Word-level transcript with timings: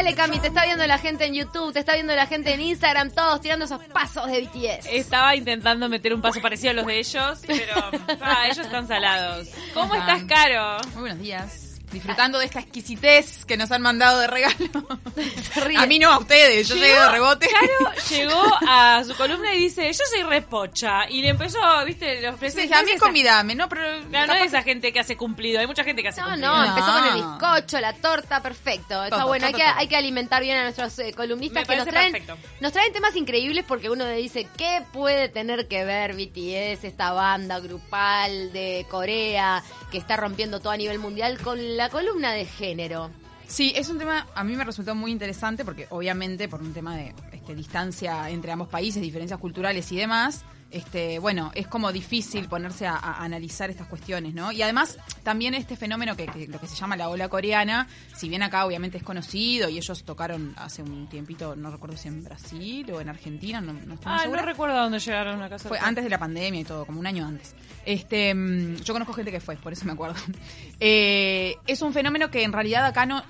Ale 0.00 0.14
Cami, 0.14 0.40
te 0.40 0.46
está 0.46 0.64
viendo 0.64 0.86
la 0.86 0.96
gente 0.96 1.26
en 1.26 1.34
YouTube, 1.34 1.74
te 1.74 1.80
está 1.80 1.92
viendo 1.92 2.14
la 2.16 2.26
gente 2.26 2.54
en 2.54 2.62
Instagram, 2.62 3.10
todos 3.10 3.42
tirando 3.42 3.66
esos 3.66 3.84
pasos 3.92 4.28
de 4.28 4.40
BTS. 4.40 4.86
Estaba 4.86 5.36
intentando 5.36 5.90
meter 5.90 6.14
un 6.14 6.22
paso 6.22 6.40
parecido 6.40 6.70
a 6.70 6.72
los 6.72 6.86
de 6.86 7.00
ellos, 7.00 7.42
pero 7.46 7.74
ah, 8.22 8.44
ellos 8.46 8.64
están 8.64 8.88
salados. 8.88 9.48
¿Cómo 9.74 9.94
estás, 9.94 10.22
Caro? 10.22 10.78
Muy 10.94 11.02
buenos 11.02 11.18
días 11.18 11.69
disfrutando 11.90 12.38
de 12.38 12.46
esta 12.46 12.60
exquisitez 12.60 13.44
que 13.44 13.56
nos 13.56 13.70
han 13.72 13.82
mandado 13.82 14.20
de 14.20 14.26
regalo. 14.26 14.56
a 15.78 15.86
mí 15.86 15.98
no, 15.98 16.12
a 16.12 16.18
ustedes, 16.18 16.68
yo 16.68 16.74
llegué 16.74 16.94
de 16.94 17.08
rebote. 17.08 17.48
Claro, 17.48 17.96
llegó 18.10 18.42
a 18.66 19.02
su 19.04 19.14
columna 19.16 19.54
y 19.54 19.60
dice, 19.60 19.92
yo 19.92 20.04
soy 20.10 20.22
repocha. 20.22 21.08
Y 21.08 21.22
le 21.22 21.30
empezó, 21.30 21.58
viste, 21.84 22.20
le 22.20 22.28
ofrecí. 22.28 22.72
a 22.72 22.82
mí 22.82 22.92
convidame, 22.98 23.54
¿no? 23.54 23.68
Pero 23.68 24.02
no 24.02 24.34
es 24.34 24.46
esa 24.46 24.62
gente 24.62 24.92
que 24.92 25.00
hace 25.00 25.16
cumplido, 25.16 25.60
hay 25.60 25.66
mucha 25.66 25.84
gente 25.84 26.02
que 26.02 26.08
hace 26.08 26.22
cumplido. 26.22 26.48
No, 26.48 26.62
no, 26.62 26.68
empezó 26.68 26.92
con 26.92 27.04
el 27.04 27.14
bizcocho, 27.14 27.80
la 27.80 27.92
torta, 27.94 28.42
perfecto. 28.42 29.04
Está 29.04 29.24
bueno, 29.24 29.46
hay, 29.46 29.54
que, 29.54 29.62
hay 29.62 29.88
que 29.88 29.96
alimentar 29.96 30.42
bien 30.42 30.58
a 30.58 30.62
nuestros 30.62 30.98
eh, 30.98 31.12
columnistas 31.12 31.66
que 31.66 31.76
nos 31.76 31.86
traen, 31.86 32.24
nos 32.60 32.72
traen 32.72 32.92
temas 32.92 33.16
increíbles 33.16 33.64
porque 33.66 33.90
uno 33.90 34.06
dice, 34.08 34.48
¿qué 34.56 34.82
puede 34.92 35.28
tener 35.28 35.68
que 35.68 35.84
ver 35.84 36.14
BTS, 36.14 36.84
esta 36.84 37.12
banda 37.12 37.58
grupal 37.60 38.52
de 38.52 38.86
Corea 38.90 39.62
que 39.90 39.98
está 39.98 40.16
rompiendo 40.16 40.60
todo 40.60 40.72
a 40.72 40.76
nivel 40.76 40.98
mundial 40.98 41.38
con 41.38 41.76
la 41.76 41.79
columna 41.88 42.32
de 42.32 42.44
género. 42.44 43.10
Sí, 43.46 43.72
es 43.74 43.88
un 43.88 43.98
tema, 43.98 44.28
a 44.34 44.44
mí 44.44 44.54
me 44.54 44.64
resultó 44.64 44.94
muy 44.94 45.10
interesante 45.10 45.64
porque 45.64 45.86
obviamente 45.90 46.48
por 46.48 46.60
un 46.60 46.72
tema 46.72 46.96
de 46.96 47.14
este, 47.32 47.54
distancia 47.54 48.30
entre 48.30 48.52
ambos 48.52 48.68
países, 48.68 49.02
diferencias 49.02 49.40
culturales 49.40 49.90
y 49.90 49.96
demás, 49.96 50.44
este, 50.70 51.18
bueno, 51.18 51.50
es 51.54 51.66
como 51.66 51.92
difícil 51.92 52.48
ponerse 52.48 52.86
a, 52.86 52.96
analizar 52.96 53.70
estas 53.70 53.88
cuestiones, 53.88 54.34
¿no? 54.34 54.52
Y 54.52 54.62
además, 54.62 54.98
también 55.22 55.54
este 55.54 55.76
fenómeno 55.76 56.16
que, 56.16 56.26
lo 56.48 56.60
que 56.60 56.66
se 56.66 56.76
llama 56.76 56.96
la 56.96 57.08
ola 57.08 57.28
coreana, 57.28 57.88
si 58.14 58.28
bien 58.28 58.42
acá 58.42 58.64
obviamente 58.64 58.98
es 58.98 59.02
conocido 59.02 59.68
y 59.68 59.78
ellos 59.78 60.04
tocaron 60.04 60.54
hace 60.56 60.82
un 60.82 61.08
tiempito, 61.08 61.56
no 61.56 61.70
recuerdo 61.70 61.96
si 61.96 62.08
en 62.08 62.22
Brasil 62.22 62.90
o 62.92 63.00
en 63.00 63.08
Argentina, 63.08 63.60
no, 63.60 63.72
no 63.72 63.94
estoy 63.94 64.12
ah, 64.12 64.26
no 64.26 64.42
recuerdo 64.42 64.76
a 64.76 64.82
dónde 64.82 64.98
llegaron 64.98 65.42
a 65.42 65.48
casa. 65.48 65.68
Fue 65.68 65.78
antes 65.78 66.04
de 66.04 66.10
la 66.10 66.18
pandemia 66.18 66.60
y 66.60 66.64
todo, 66.64 66.84
como 66.86 67.00
un 67.00 67.06
año 67.06 67.26
antes. 67.26 67.54
Este, 67.84 68.34
mm, 68.34 68.76
yo 68.76 68.92
conozco 68.92 69.12
gente 69.12 69.32
que 69.32 69.40
fue, 69.40 69.56
por 69.56 69.72
eso 69.72 69.84
me 69.84 69.92
acuerdo. 69.92 70.16
Eh, 70.82 71.56
es 71.66 71.82
un 71.82 71.92
fenómeno 71.92 72.30
que 72.30 72.42
en 72.42 72.54
realidad 72.54 72.86
acá 72.86 73.04
no, 73.04 73.22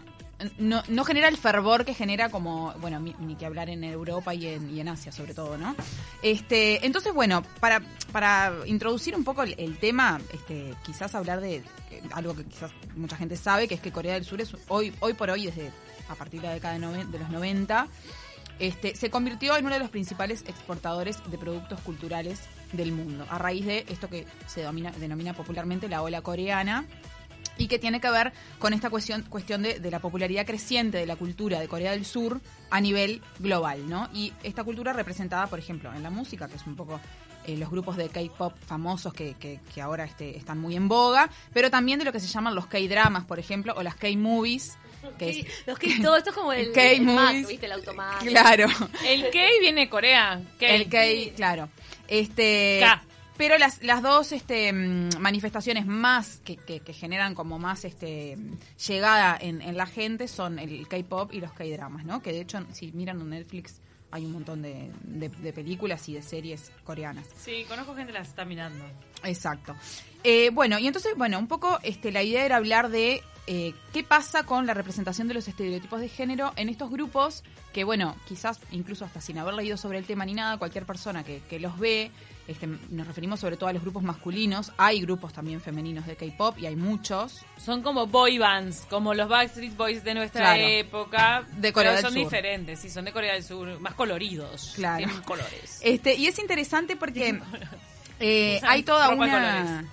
no, 0.59 0.83
no 0.89 1.05
genera 1.05 1.29
el 1.29 1.37
fervor 1.37 1.85
que 1.85 1.95
genera 1.95 2.29
como, 2.29 2.73
bueno, 2.81 2.99
ni 3.01 3.35
que 3.37 3.47
hablar 3.47 3.69
en 3.69 3.85
Europa 3.85 4.35
y 4.35 4.47
en, 4.47 4.75
y 4.75 4.81
en 4.81 4.89
Asia 4.89 5.13
sobre 5.13 5.35
todo, 5.35 5.59
¿no? 5.59 5.75
Este, 6.23 6.85
entonces, 6.87 7.13
bueno, 7.13 7.43
para, 7.61 7.81
para 8.13 8.53
introducir 8.67 9.15
un 9.15 9.25
poco 9.25 9.43
el, 9.43 9.79
tema, 9.79 10.21
este, 10.33 10.75
quizás 10.85 11.15
hablar 11.15 11.41
de 11.41 11.63
algo 12.13 12.35
que 12.35 12.45
quizás 12.45 12.71
mucha 12.97 13.17
gente 13.17 13.37
sabe, 13.37 13.69
que 13.69 13.75
es 13.75 13.81
que 13.81 13.93
Corea 13.93 14.15
del 14.15 14.25
Sur 14.25 14.41
es 14.41 14.55
hoy, 14.69 14.93
hoy 15.01 15.15
por 15.15 15.31
hoy, 15.31 15.47
desde 15.47 15.71
a 16.09 16.15
partir 16.15 16.41
de 16.41 16.49
la 16.49 16.55
década 16.55 16.79
de, 16.79 17.05
de 17.05 17.19
los 17.19 17.31
90, 17.31 17.87
este, 18.61 18.95
se 18.95 19.11
convirtió 19.11 19.57
en 19.57 19.65
uno 19.65 19.75
de 19.75 19.81
los 19.81 19.91
principales 19.91 20.45
exportadores 20.47 21.19
de 21.31 21.39
productos 21.39 21.81
culturales 21.81 22.41
del 22.73 22.93
mundo, 22.93 23.27
a 23.31 23.39
raíz 23.39 23.65
de 23.65 23.87
esto 23.89 24.09
que 24.09 24.27
se 24.47 24.63
denomina 24.63 25.33
popularmente 25.33 25.89
la 25.89 26.03
ola 26.03 26.21
coreana, 26.21 26.87
y 27.59 27.69
que 27.69 27.79
tiene 27.79 28.01
que 28.01 28.11
ver 28.11 28.33
con 28.59 28.73
esta 28.73 28.91
cuestión, 28.91 29.23
cuestión 29.29 29.63
de, 29.63 29.91
la 29.91 29.99
popularidad 29.99 30.47
creciente 30.47 30.99
de 30.99 31.07
la 31.07 31.17
cultura 31.17 31.61
de 31.61 31.69
Corea 31.69 31.93
del 31.93 32.05
Sur 32.05 32.41
a 32.71 32.81
nivel 32.81 33.23
global, 33.39 33.89
¿no? 33.89 34.09
Y 34.15 34.33
esta 34.43 34.65
cultura 34.65 34.93
representada, 34.93 35.47
por 35.47 35.59
ejemplo, 35.59 35.93
en 35.93 36.03
la 36.03 36.11
música, 36.11 36.49
que 36.49 36.57
es 36.57 36.67
un 36.67 36.77
poco 36.77 37.01
eh, 37.47 37.57
los 37.57 37.71
grupos 37.71 37.97
de 37.97 38.09
K-pop 38.09 38.55
famosos 38.67 39.13
que, 39.13 39.35
que, 39.35 39.81
ahora 39.81 40.05
este, 40.05 40.37
están 40.37 40.59
muy 40.59 40.77
en 40.77 40.89
boga, 40.89 41.31
pero 41.53 41.71
también 41.71 41.99
de 41.99 42.05
lo 42.05 42.13
que 42.13 42.21
se 42.21 42.29
llaman 42.29 42.55
los 42.55 42.67
K-dramas, 42.67 43.25
por 43.25 43.39
ejemplo, 43.39 43.75
o 43.77 43.83
las 43.83 43.97
K-movies. 43.97 44.77
Que 45.19 45.47
los 45.67 45.79
K, 45.79 45.87
todo 46.03 46.17
esto 46.17 46.31
es 46.31 46.37
como 46.37 46.53
el, 46.53 46.73
K-movies. 46.73 47.49
¿viste? 47.49 47.67
El 47.67 47.73
automático. 47.73 48.31
Claro. 48.31 48.69
El 49.05 49.31
K 49.31 49.39
viene 49.61 49.83
de 49.83 49.89
Corea. 49.89 50.41
El 50.61 50.89
K, 50.89 50.99
claro. 51.35 51.71
Este, 52.07 52.81
pero 53.41 53.57
las, 53.57 53.83
las 53.83 54.03
dos 54.03 54.33
este, 54.33 54.71
mm, 54.71 55.19
manifestaciones 55.19 55.87
más 55.87 56.43
que, 56.45 56.59
que, 56.59 56.93
generan 56.93 57.35
como 57.35 57.59
más 57.59 57.87
este, 57.87 58.37
llegada 58.87 59.35
en, 59.41 59.63
en 59.63 59.79
la 59.79 59.87
gente 59.87 60.29
son 60.29 60.59
el 60.59 60.87
K-pop 60.87 61.33
y 61.33 61.41
los 61.41 61.51
K-dramas, 61.55 62.05
¿no? 62.05 62.21
Que 62.21 62.33
de 62.33 62.43
hecho, 62.43 62.59
si 62.71 62.93
miran 62.93 63.19
en 63.19 63.31
Netflix, 63.31 63.81
hay 64.11 64.27
un 64.27 64.33
montón 64.33 64.61
de, 64.61 64.91
de, 65.05 65.53
películas 65.55 66.07
y 66.11 66.13
de 66.13 66.21
series 66.21 66.71
coreanas. 66.85 67.29
Sí, 67.35 67.65
conozco 67.67 67.95
gente 67.95 68.13
que 68.13 68.19
las 68.19 68.29
está 68.29 68.45
mirando. 68.45 68.85
Exacto. 69.25 69.75
Eh, 70.23 70.51
bueno, 70.51 70.79
y 70.79 70.87
entonces, 70.87 71.15
bueno, 71.17 71.39
un 71.39 71.47
poco 71.47 71.79
este, 71.83 72.13
la 72.13 72.23
idea 72.23 72.45
era 72.45 72.57
hablar 72.57 72.91
de 72.91 73.23
eh, 73.47 73.73
qué 73.95 74.05
pasa 74.05 74.43
con 74.43 74.67
la 74.67 74.75
representación 74.75 75.29
de 75.29 75.35
los 75.35 75.49
estereotipos 75.49 76.03
de 76.03 76.11
género 76.11 76.53
en 76.57 76.69
estos 76.69 76.91
grupos 76.91 77.43
que, 77.73 77.85
bueno, 77.85 78.17
quizás 78.29 78.61
incluso 78.71 79.07
hasta 79.07 79.23
sin 79.23 79.39
haber 79.39 79.55
leído 79.55 79.79
sobre 79.79 79.97
el 79.97 80.05
tema 80.05 80.27
ni 80.27 80.35
nada, 80.35 80.59
cualquier 80.59 80.85
persona 80.85 81.25
que, 81.25 81.41
que 81.49 81.59
los 81.59 81.79
ve 81.79 82.11
este, 82.51 82.67
nos 82.67 83.07
referimos 83.07 83.39
sobre 83.39 83.57
todo 83.57 83.69
a 83.69 83.73
los 83.73 83.83
grupos 83.83 84.03
masculinos. 84.03 84.73
Hay 84.77 85.01
grupos 85.01 85.33
también 85.33 85.61
femeninos 85.61 86.05
de 86.05 86.17
K-pop 86.17 86.59
y 86.59 86.67
hay 86.67 86.75
muchos. 86.75 87.45
Son 87.57 87.81
como 87.81 88.09
boy 88.09 88.39
bands, 88.39 88.87
como 88.91 89.15
los 89.15 89.29
Backstreet 89.29 89.77
Boys 89.77 90.03
de 90.03 90.15
nuestra 90.15 90.59
época. 90.59 91.47
De 91.57 91.73
Corea 91.73 91.93
del 91.93 92.03
son 92.03 92.15
diferentes, 92.15 92.81
sí, 92.81 92.91
son 92.91 93.05
de 93.05 93.13
Corea 93.13 93.35
del 93.35 93.45
Sur, 93.45 93.79
más 93.79 93.95
coloridos. 93.95 94.73
Claro. 94.75 95.07
Tienen 95.07 95.23
colores. 95.23 95.81
Este, 95.81 96.17
y 96.17 96.27
es 96.27 96.41
interesante 96.41 96.97
porque 96.97 97.41
eh, 98.19 98.61
hay 98.65 98.83
toda 98.83 99.11
una. 99.11 99.85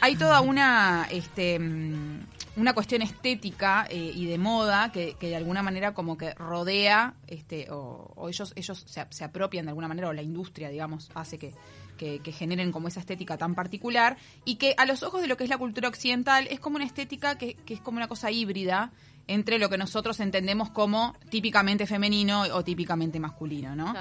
Hay 0.00 0.14
toda 0.14 0.40
una. 0.40 1.08
Este, 1.10 1.58
mm, 1.58 2.26
una 2.56 2.72
cuestión 2.72 3.02
estética 3.02 3.86
eh, 3.90 4.12
y 4.14 4.26
de 4.26 4.38
moda 4.38 4.92
que, 4.92 5.16
de 5.20 5.34
alguna 5.34 5.64
manera 5.64 5.92
como 5.92 6.16
que 6.16 6.34
rodea 6.34 7.14
este 7.26 7.66
o, 7.70 8.28
ellos 8.28 8.52
ellos 8.54 8.84
se, 8.86 9.04
se, 9.10 9.24
apropian 9.24 9.64
de 9.64 9.70
alguna 9.70 9.88
manera 9.88 10.08
o 10.08 10.12
la 10.12 10.22
industria 10.22 10.68
digamos 10.68 11.10
hace 11.14 11.36
que 11.36 11.52
que, 11.96 12.20
generen 12.32 12.72
como 12.72 12.88
esa 12.88 13.00
estética 13.00 13.36
tan 13.36 13.54
particular 13.54 14.16
y 14.44 14.56
que 14.56 14.74
a 14.78 14.86
los 14.86 15.02
ojos 15.02 15.20
de 15.20 15.26
lo 15.26 15.36
que 15.36 15.44
es 15.44 15.50
la 15.50 15.58
cultura 15.58 15.88
occidental 15.88 16.46
es 16.50 16.60
como 16.60 16.76
una 16.76 16.84
estética 16.84 17.36
que, 17.38 17.56
es 17.66 17.80
como 17.80 17.98
una 17.98 18.08
cosa 18.08 18.30
híbrida 18.30 18.92
entre 19.26 19.58
lo 19.58 19.70
que 19.70 19.78
nosotros 19.78 20.20
entendemos 20.20 20.70
como 20.70 21.16
típicamente 21.30 21.86
femenino 21.86 22.42
o 22.52 22.62
típicamente 22.62 23.18
masculino, 23.18 23.74
¿no? 23.74 23.94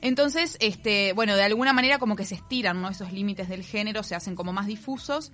Entonces, 0.00 0.56
este, 0.60 1.12
bueno, 1.12 1.34
de 1.34 1.42
alguna 1.42 1.72
manera 1.72 1.98
como 1.98 2.14
que 2.14 2.24
se 2.24 2.36
estiran, 2.36 2.80
¿no? 2.80 2.88
Esos 2.88 3.12
límites 3.12 3.48
del 3.48 3.64
género 3.64 4.04
se 4.04 4.14
hacen 4.14 4.36
como 4.36 4.52
más 4.52 4.66
difusos. 4.66 5.32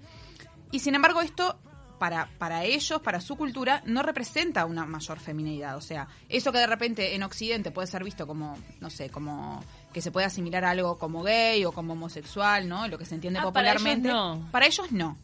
Y 0.71 0.79
sin 0.79 0.95
embargo, 0.95 1.21
esto 1.21 1.59
para, 2.05 2.29
para 2.37 2.65
ellos, 2.65 3.01
para 3.01 3.19
su 3.19 3.35
cultura, 3.35 3.81
no 3.87 4.03
representa 4.03 4.67
una 4.67 4.85
mayor 4.85 5.19
feminidad. 5.19 5.75
O 5.79 5.81
sea, 5.81 6.07
eso 6.29 6.53
que 6.53 6.59
de 6.59 6.67
repente 6.67 7.15
en 7.15 7.23
Occidente 7.23 7.71
puede 7.71 7.87
ser 7.87 8.05
visto 8.05 8.27
como, 8.27 8.59
no 8.79 8.91
sé, 8.91 9.09
como 9.09 9.65
que 9.91 10.03
se 10.03 10.11
puede 10.11 10.27
asimilar 10.27 10.67
a 10.67 10.71
algo 10.73 10.99
como 10.99 11.23
gay 11.23 11.65
o 11.65 11.73
como 11.73 11.95
homosexual, 11.95 12.69
¿no? 12.69 12.87
Lo 12.89 12.99
que 12.99 13.07
se 13.07 13.15
entiende 13.15 13.41
popularmente. 13.41 14.11
Para 14.11 14.27
ellos 14.27 14.37
no. 14.37 14.51
Para 14.51 14.67
ellos 14.67 14.93
no. 14.93 15.17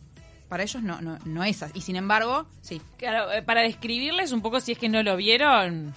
Para 0.49 0.63
ellos 0.63 0.83
no, 0.83 1.03
no, 1.03 1.19
no 1.27 1.45
es 1.45 1.63
así. 1.63 1.73
Y 1.77 1.83
sin 1.83 1.97
embargo, 1.97 2.47
sí. 2.63 2.81
Claro, 2.97 3.31
eh, 3.31 3.43
para 3.43 3.61
describirles 3.61 4.33
un 4.33 4.41
poco, 4.41 4.59
si 4.61 4.73
es 4.73 4.79
que 4.79 4.89
no 4.89 5.03
lo 5.03 5.17
vieron, 5.17 5.93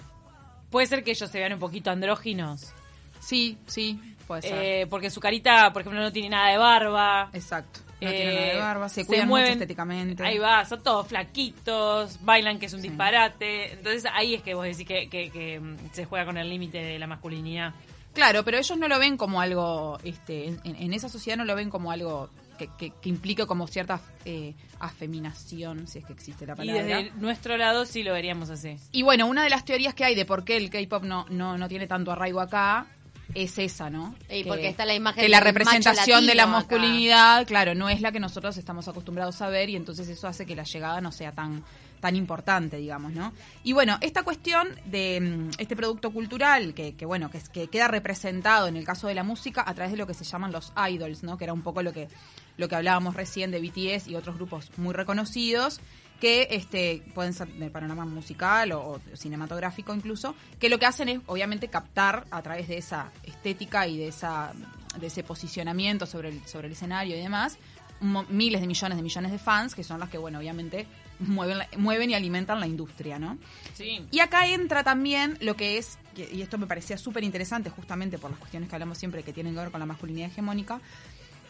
puede 0.68 0.86
ser 0.86 1.02
que 1.02 1.12
ellos 1.12 1.30
se 1.30 1.38
vean 1.38 1.54
un 1.54 1.60
poquito 1.60 1.92
andróginos. 1.92 2.74
Sí, 3.20 3.56
sí, 3.64 3.98
puede 4.26 4.42
ser. 4.42 4.62
Eh, 4.62 4.86
porque 4.86 5.08
su 5.08 5.18
carita, 5.18 5.72
por 5.72 5.80
ejemplo, 5.80 6.02
no 6.02 6.12
tiene 6.12 6.28
nada 6.28 6.50
de 6.50 6.58
barba. 6.58 7.30
Exacto. 7.32 7.80
No 8.04 8.10
tiene 8.10 8.34
nada 8.34 8.46
de 8.46 8.58
barba, 8.58 8.88
se, 8.88 9.04
cuidan 9.06 9.28
mucho 9.28 9.44
estéticamente. 9.44 10.24
Ahí 10.24 10.38
va, 10.38 10.64
son 10.64 10.82
todos 10.82 11.06
flaquitos, 11.06 12.18
bailan 12.22 12.58
que 12.58 12.66
es 12.66 12.72
un 12.72 12.82
disparate. 12.82 13.72
Entonces 13.72 14.06
ahí 14.12 14.34
es 14.34 14.42
que 14.42 14.54
vos 14.54 14.64
decís 14.64 14.86
que, 14.86 15.08
que 15.08 15.60
mm, 15.60 15.76
se 15.92 16.04
juega 16.04 16.26
con 16.26 16.36
el 16.36 16.48
límite 16.48 16.78
de 16.78 16.98
la 16.98 17.06
masculinidad. 17.06 17.74
Claro, 18.14 18.44
pero 18.44 18.58
ellos 18.58 18.78
no 18.78 18.86
lo 18.86 18.98
ven 18.98 19.16
como 19.16 19.40
algo, 19.40 19.98
este, 20.04 20.46
en, 20.46 20.92
esa 20.92 21.08
sociedad 21.08 21.36
no 21.36 21.44
lo 21.44 21.56
ven 21.56 21.68
como 21.68 21.90
algo 21.90 22.30
que, 22.56 22.68
que, 22.78 23.08
implique 23.08 23.44
como 23.44 23.66
cierta 23.66 24.00
eh, 24.24 24.54
afeminación, 24.78 25.88
si 25.88 25.98
es 25.98 26.04
que 26.04 26.12
existe 26.12 26.46
la 26.46 26.54
palabra. 26.54 26.80
Y 26.80 26.84
desde 26.84 27.10
nuestro 27.18 27.56
lado 27.56 27.84
sí 27.84 28.04
lo 28.04 28.12
veríamos 28.12 28.50
así. 28.50 28.76
Y 28.92 29.02
bueno, 29.02 29.26
una 29.26 29.42
de 29.42 29.50
las 29.50 29.64
teorías 29.64 29.94
que 29.94 30.04
hay 30.04 30.14
de 30.14 30.24
por 30.24 30.44
qué 30.44 30.56
el 30.56 30.70
K-pop 30.70 31.02
no, 31.02 31.26
no, 31.28 31.58
no 31.58 31.68
tiene 31.68 31.88
tanto 31.88 32.12
arraigo 32.12 32.40
acá 32.40 32.86
es 33.34 33.58
esa, 33.58 33.90
¿no? 33.90 34.14
Y 34.28 34.44
porque 34.44 34.68
está 34.68 34.84
la 34.84 34.94
imagen 34.94 35.22
que 35.22 35.28
la 35.28 35.40
representación 35.40 36.26
de 36.26 36.34
la 36.34 36.46
masculinidad, 36.46 37.46
claro, 37.46 37.74
no 37.74 37.88
es 37.88 38.00
la 38.00 38.12
que 38.12 38.20
nosotros 38.20 38.56
estamos 38.56 38.88
acostumbrados 38.88 39.40
a 39.42 39.48
ver 39.48 39.70
y 39.70 39.76
entonces 39.76 40.08
eso 40.08 40.28
hace 40.28 40.44
que 40.46 40.54
la 40.54 40.64
llegada 40.64 41.00
no 41.00 41.12
sea 41.12 41.32
tan 41.32 41.64
tan 42.00 42.16
importante, 42.16 42.76
digamos, 42.76 43.14
¿no? 43.14 43.32
Y 43.62 43.72
bueno, 43.72 43.96
esta 44.02 44.24
cuestión 44.24 44.68
de 44.84 45.22
mm, 45.22 45.50
este 45.56 45.74
producto 45.74 46.10
cultural 46.10 46.74
que, 46.74 46.94
que 46.94 47.06
bueno, 47.06 47.30
que, 47.30 47.40
que 47.50 47.68
queda 47.68 47.88
representado 47.88 48.66
en 48.66 48.76
el 48.76 48.84
caso 48.84 49.08
de 49.08 49.14
la 49.14 49.22
música 49.22 49.64
a 49.66 49.72
través 49.72 49.92
de 49.92 49.96
lo 49.96 50.06
que 50.06 50.12
se 50.12 50.24
llaman 50.24 50.52
los 50.52 50.74
idols, 50.90 51.22
¿no? 51.22 51.38
Que 51.38 51.44
era 51.44 51.54
un 51.54 51.62
poco 51.62 51.82
lo 51.82 51.94
que 51.94 52.08
lo 52.56 52.68
que 52.68 52.76
hablábamos 52.76 53.14
recién 53.14 53.50
de 53.50 53.60
BTS 53.60 54.08
y 54.08 54.16
otros 54.16 54.36
grupos 54.36 54.70
muy 54.76 54.92
reconocidos 54.92 55.80
que 56.20 56.48
este 56.50 57.02
pueden 57.14 57.32
ser 57.32 57.48
de 57.48 57.70
panorama 57.70 58.04
musical 58.04 58.72
o, 58.72 59.00
cinematográfico 59.14 59.94
incluso, 59.94 60.34
que 60.58 60.68
lo 60.68 60.78
que 60.78 60.86
hacen 60.86 61.08
es 61.08 61.20
obviamente 61.26 61.68
captar 61.68 62.26
a 62.30 62.42
través 62.42 62.68
de 62.68 62.78
esa 62.78 63.10
estética 63.24 63.86
y 63.86 63.98
de 63.98 64.08
esa 64.08 64.52
de 64.98 65.06
ese 65.08 65.24
posicionamiento 65.24 66.06
sobre 66.06 66.28
el 66.28 66.46
sobre 66.46 66.68
el 66.68 66.72
escenario 66.72 67.16
y 67.16 67.20
demás 67.20 67.58
miles 68.00 68.60
de 68.60 68.66
millones 68.66 68.96
de 68.96 69.02
millones 69.02 69.32
de 69.32 69.38
fans 69.38 69.74
que 69.74 69.82
son 69.82 69.98
los 69.98 70.08
que 70.08 70.18
bueno 70.18 70.38
obviamente 70.38 70.86
mueven, 71.18 71.58
mueven 71.76 72.10
y 72.10 72.14
alimentan 72.14 72.60
la 72.60 72.66
industria, 72.66 73.18
¿no? 73.18 73.38
Sí. 73.74 74.04
Y 74.10 74.20
acá 74.20 74.46
entra 74.46 74.82
también 74.82 75.38
lo 75.40 75.56
que 75.56 75.78
es, 75.78 75.98
y 76.16 76.42
esto 76.42 76.58
me 76.58 76.66
parecía 76.66 76.98
súper 76.98 77.24
interesante 77.24 77.70
justamente 77.70 78.18
por 78.18 78.30
las 78.30 78.38
cuestiones 78.38 78.68
que 78.68 78.76
hablamos 78.76 78.98
siempre 78.98 79.22
que 79.22 79.32
tienen 79.32 79.54
que 79.54 79.60
ver 79.60 79.70
con 79.70 79.80
la 79.80 79.86
masculinidad 79.86 80.28
hegemónica, 80.28 80.80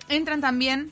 entran 0.08 0.40
también 0.40 0.90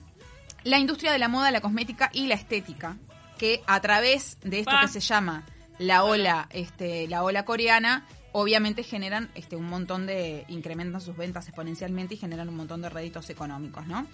la 0.64 0.78
industria 0.78 1.12
de 1.12 1.18
la 1.18 1.28
moda, 1.28 1.50
la 1.50 1.60
cosmética 1.60 2.10
y 2.12 2.26
la 2.26 2.34
estética, 2.34 2.96
que 3.42 3.60
a 3.66 3.80
través 3.80 4.38
de 4.44 4.60
esto 4.60 4.70
que 4.80 4.86
se 4.86 5.00
llama 5.00 5.42
la 5.80 6.04
ola, 6.04 6.46
este, 6.52 7.08
la 7.08 7.24
ola 7.24 7.44
coreana, 7.44 8.06
obviamente 8.30 8.84
generan 8.84 9.32
este, 9.34 9.56
un 9.56 9.64
montón 9.64 10.06
de, 10.06 10.44
incrementan 10.46 11.00
sus 11.00 11.16
ventas 11.16 11.48
exponencialmente 11.48 12.14
y 12.14 12.18
generan 12.18 12.48
un 12.48 12.54
montón 12.54 12.82
de 12.82 12.88
réditos 12.88 13.30
económicos, 13.30 13.84
¿no? 13.88 14.06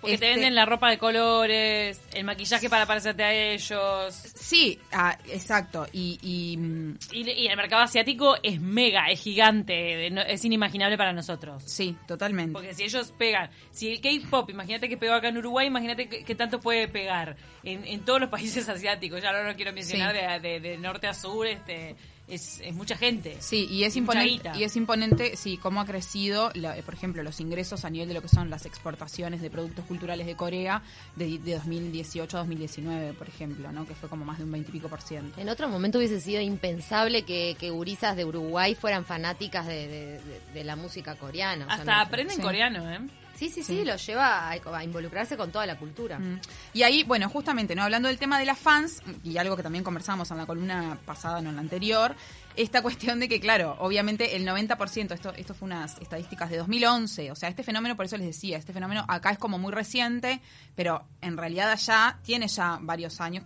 Porque 0.00 0.18
te 0.18 0.26
venden 0.26 0.44
este 0.44 0.54
la 0.54 0.66
ropa 0.66 0.90
de 0.90 0.98
colores, 0.98 2.00
el 2.14 2.24
maquillaje 2.24 2.68
para 2.68 2.86
parecerte 2.86 3.24
a 3.24 3.32
ellos. 3.32 4.14
Sí, 4.14 4.78
ah, 4.92 5.16
exacto. 5.28 5.86
Y, 5.92 6.18
y, 6.22 7.18
y, 7.18 7.46
el 7.46 7.56
mercado 7.56 7.82
asiático 7.82 8.36
es 8.42 8.60
mega, 8.60 9.06
es 9.10 9.20
gigante, 9.20 10.06
es 10.32 10.44
inimaginable 10.44 10.96
para 10.96 11.12
nosotros. 11.12 11.62
Sí, 11.64 11.96
totalmente. 12.06 12.52
Porque 12.52 12.74
si 12.74 12.84
ellos 12.84 13.12
pegan, 13.16 13.50
si 13.70 13.90
el 13.90 14.00
K-pop, 14.00 14.50
imagínate 14.50 14.88
que 14.88 14.96
pegó 14.96 15.14
acá 15.14 15.28
en 15.28 15.38
Uruguay, 15.38 15.66
imagínate 15.66 16.08
qué 16.08 16.34
tanto 16.34 16.60
puede 16.60 16.88
pegar 16.88 17.36
en, 17.64 17.84
en, 17.86 18.04
todos 18.04 18.20
los 18.20 18.30
países 18.30 18.68
asiatos. 18.68 19.22
Ya 19.22 19.32
no 19.32 19.42
lo 19.42 19.56
quiero 19.56 19.72
mencionar 19.72 20.40
de, 20.40 20.60
de 20.60 20.78
norte 20.78 21.06
a 21.06 21.14
sur, 21.14 21.46
este 21.46 21.96
es, 22.28 22.60
mucha 22.72 22.96
gente. 22.96 23.36
Sí, 23.40 23.66
y 23.70 23.84
es 23.84 23.96
imponente, 23.96 24.50
y 24.56 24.64
es 24.64 24.76
imponente, 24.76 25.36
sí, 25.36 25.58
cómo 25.58 25.80
ha 25.80 25.86
crecido, 25.86 26.50
por 26.84 26.94
ejemplo, 26.94 27.22
los 27.22 27.40
ingresos 27.40 27.84
a 27.84 27.90
nivel 27.90 28.08
de 28.08 28.14
lo 28.14 28.22
que 28.22 28.28
son 28.28 28.50
las 28.50 28.66
exportaciones 28.66 29.40
de 29.40 29.50
productos 29.50 29.84
culturales 29.84 30.26
de 30.26 30.34
Corea 30.34 30.82
de, 31.14 31.38
2018 31.38 32.36
a 32.36 32.40
2019, 32.40 33.12
por 33.12 33.28
ejemplo, 33.28 33.70
¿no? 33.72 33.86
Que 33.86 33.94
fue 33.94 34.08
como 34.08 34.24
más 34.24 34.38
de 34.38 34.44
un 34.44 34.52
20 34.52 34.70
y 34.70 34.72
pico 34.72 34.88
por 34.88 35.00
ciento. 35.00 35.40
En 35.40 35.48
otro 35.48 35.68
momento 35.68 35.98
hubiese 35.98 36.20
sido 36.20 36.40
impensable 36.40 37.22
que, 37.22 37.56
que 37.58 37.70
gurisas 37.70 38.16
de 38.16 38.24
Uruguay 38.24 38.74
fueran 38.74 39.04
fanáticas 39.04 39.66
de, 39.66 40.20
la 40.64 40.74
música 40.74 41.14
coreana. 41.14 41.66
Hasta 41.68 42.00
aprenden 42.00 42.40
coreano, 42.40 42.90
¿eh? 42.90 42.98
Sí, 43.36 43.50
sí, 43.50 43.62
sí, 43.62 43.84
lo 43.84 43.96
lleva 43.96 44.50
a, 44.50 44.84
involucrarse 44.84 45.36
con 45.36 45.52
toda 45.52 45.66
la 45.66 45.78
cultura. 45.78 46.18
Mm. 46.18 46.40
Y 46.72 46.82
ahí, 46.82 47.04
bueno, 47.04 47.28
justamente, 47.28 47.74
no 47.74 47.82
hablando 47.82 48.08
del 48.08 48.18
tema 48.18 48.38
de 48.38 48.46
las 48.46 48.58
fans, 48.58 49.02
y 49.22 49.36
algo 49.36 49.56
que 49.56 49.62
también 49.62 49.84
conversamos 49.84 50.30
en 50.30 50.38
la 50.38 50.46
columna 50.46 50.98
pasada, 51.04 51.40
no 51.42 51.50
en 51.50 51.56
la 51.56 51.60
anterior, 51.60 52.16
esta 52.56 52.82
cuestión 52.86 53.20
de 53.20 53.28
que, 53.28 53.38
claro, 53.38 53.76
obviamente 53.78 54.36
el 54.36 54.46
90%, 54.46 55.12
esto, 55.12 55.34
esto 55.34 55.54
fue 55.54 55.66
unas 55.66 55.98
estadísticas 56.00 56.50
de 56.50 56.56
2011, 56.58 57.30
o 57.30 57.34
sea, 57.34 57.48
este 57.48 57.62
fenómeno, 57.62 57.96
por 57.96 58.06
eso 58.06 58.16
les 58.16 58.26
decía, 58.26 58.56
este 58.56 58.72
fenómeno 58.72 59.04
acá 59.06 59.30
es 59.30 59.38
como 59.38 59.58
muy 59.58 59.72
reciente, 59.72 60.40
pero 60.74 61.04
en 61.20 61.36
realidad 61.36 61.70
allá 61.70 62.18
tiene 62.22 62.48
ya 62.48 62.78
varios 62.80 63.20
años, 63.20 63.44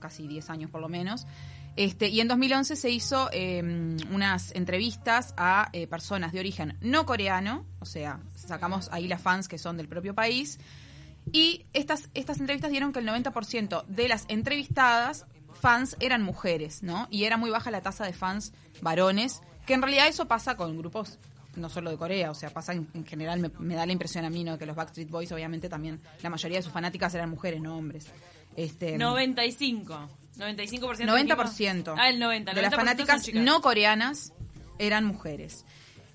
casi 0.00 0.26
10 0.26 0.50
años 0.50 0.70
por 0.70 0.80
lo 0.80 0.88
menos, 0.88 1.26
este, 1.78 2.08
y 2.08 2.20
en 2.20 2.26
2011 2.26 2.74
se 2.74 2.90
hizo 2.90 3.28
em, 3.30 3.96
unas 4.12 4.52
entrevistas 4.56 5.32
a 5.36 5.68
eh, 5.72 5.86
personas 5.86 6.32
de 6.32 6.40
origen 6.40 6.76
no 6.80 7.06
coreano, 7.06 7.64
o 7.78 7.84
sea, 7.84 8.18
sacamos 8.34 8.88
ahí 8.90 9.06
las 9.06 9.22
fans 9.22 9.46
que 9.46 9.58
son 9.58 9.76
del 9.76 9.86
propio 9.86 10.12
país, 10.12 10.58
y 11.30 11.66
estas, 11.74 12.10
estas 12.14 12.40
entrevistas 12.40 12.72
dieron 12.72 12.92
que 12.92 12.98
el 12.98 13.06
90% 13.06 13.86
de 13.86 14.08
las 14.08 14.24
entrevistadas 14.26 15.26
fans 15.52 15.96
eran 16.00 16.24
mujeres, 16.24 16.82
¿no? 16.82 17.06
Y 17.12 17.24
era 17.24 17.36
muy 17.36 17.48
baja 17.48 17.70
la 17.70 17.80
tasa 17.80 18.04
de 18.04 18.12
fans 18.12 18.52
varones, 18.82 19.40
que 19.64 19.74
en 19.74 19.82
realidad 19.82 20.08
eso 20.08 20.26
pasa 20.26 20.56
con 20.56 20.76
grupos 20.78 21.20
no 21.54 21.68
solo 21.68 21.90
de 21.90 21.96
Corea, 21.96 22.32
o 22.32 22.34
sea, 22.34 22.50
pasa 22.50 22.72
en, 22.72 23.06
general, 23.06 23.52
me, 23.56 23.74
da 23.76 23.86
la 23.86 23.92
impresión 23.92 24.24
a 24.24 24.30
mí, 24.30 24.42
¿no? 24.42 24.58
Que 24.58 24.66
los 24.66 24.74
Backstreet 24.74 25.10
Boys, 25.10 25.30
obviamente, 25.30 25.68
también, 25.68 26.00
la 26.24 26.30
mayoría 26.30 26.58
de 26.58 26.62
sus 26.62 26.72
fanáticas 26.72 27.14
eran 27.14 27.30
mujeres, 27.30 27.60
no 27.60 27.76
hombres. 27.76 28.08
Este, 28.56 28.98
95. 28.98 30.08
95%. 30.38 31.04
90%. 31.04 31.94
Ah, 31.96 32.08
el 32.08 32.18
90. 32.18 32.54
de 32.54 32.62
las 32.62 32.74
fanáticas 32.74 33.32
no 33.34 33.60
coreanas 33.60 34.32
eran 34.78 35.04
mujeres. 35.04 35.64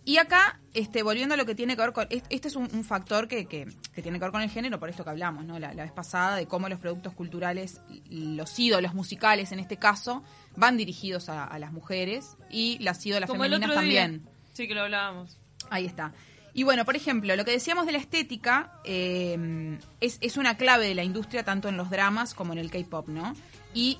Y 0.06 0.18
acá, 0.18 0.60
este, 0.74 1.02
volviendo 1.02 1.34
a 1.34 1.38
lo 1.38 1.46
que 1.46 1.56
tiene 1.56 1.76
que 1.76 1.82
ver 1.82 1.94
con. 1.94 2.08
Este 2.10 2.48
es 2.50 2.56
un, 2.56 2.84
factor 2.84 3.28
que, 3.28 3.46
que, 3.46 3.68
tiene 4.02 4.20
que 4.20 4.26
ver 4.26 4.32
con 4.32 4.42
el 4.42 4.50
género, 4.50 4.78
por 4.78 4.90
esto 4.90 5.04
que 5.04 5.10
hablamos, 5.10 5.46
¿no? 5.46 5.60
La, 5.60 5.74
vez 5.74 5.92
pasada, 5.92 6.36
de 6.36 6.46
cómo 6.46 6.68
los 6.68 6.80
productos 6.80 7.14
culturales, 7.14 7.80
los 8.10 8.60
ídolos 8.60 8.94
musicales 8.94 9.54
en 9.54 9.60
este 9.60 9.78
caso, 9.78 10.22
van 10.58 10.76
dirigidos 10.76 11.30
a, 11.30 11.58
las 11.58 11.72
mujeres 11.72 12.36
y 12.50 12.80
las 12.80 13.06
ídolas 13.06 13.30
femeninas 13.32 13.74
también. 13.74 14.28
Sí, 14.52 14.68
que 14.68 14.76
lo 14.76 14.82
hablábamos. 14.82 15.38
Ahí 15.70 15.86
está. 15.86 16.14
Y 16.54 16.64
bueno, 16.64 16.84
por 16.86 16.96
ejemplo, 16.96 17.36
lo 17.36 17.46
que 17.46 17.52
decíamos 17.52 17.86
de 17.86 17.94
la 17.94 17.98
estética 17.98 18.74
eh, 18.84 19.80
es, 20.02 20.18
es 20.22 20.38
una 20.38 20.58
clave 20.58 20.88
de 20.88 20.96
la 20.96 21.04
industria 21.04 21.44
tanto 21.44 21.70
en 21.70 21.78
los 21.78 21.90
dramas 21.90 22.34
como 22.34 22.54
en 22.54 22.60
el 22.60 22.70
K-pop, 22.70 23.08
¿no? 23.08 23.34
Y 23.74 23.98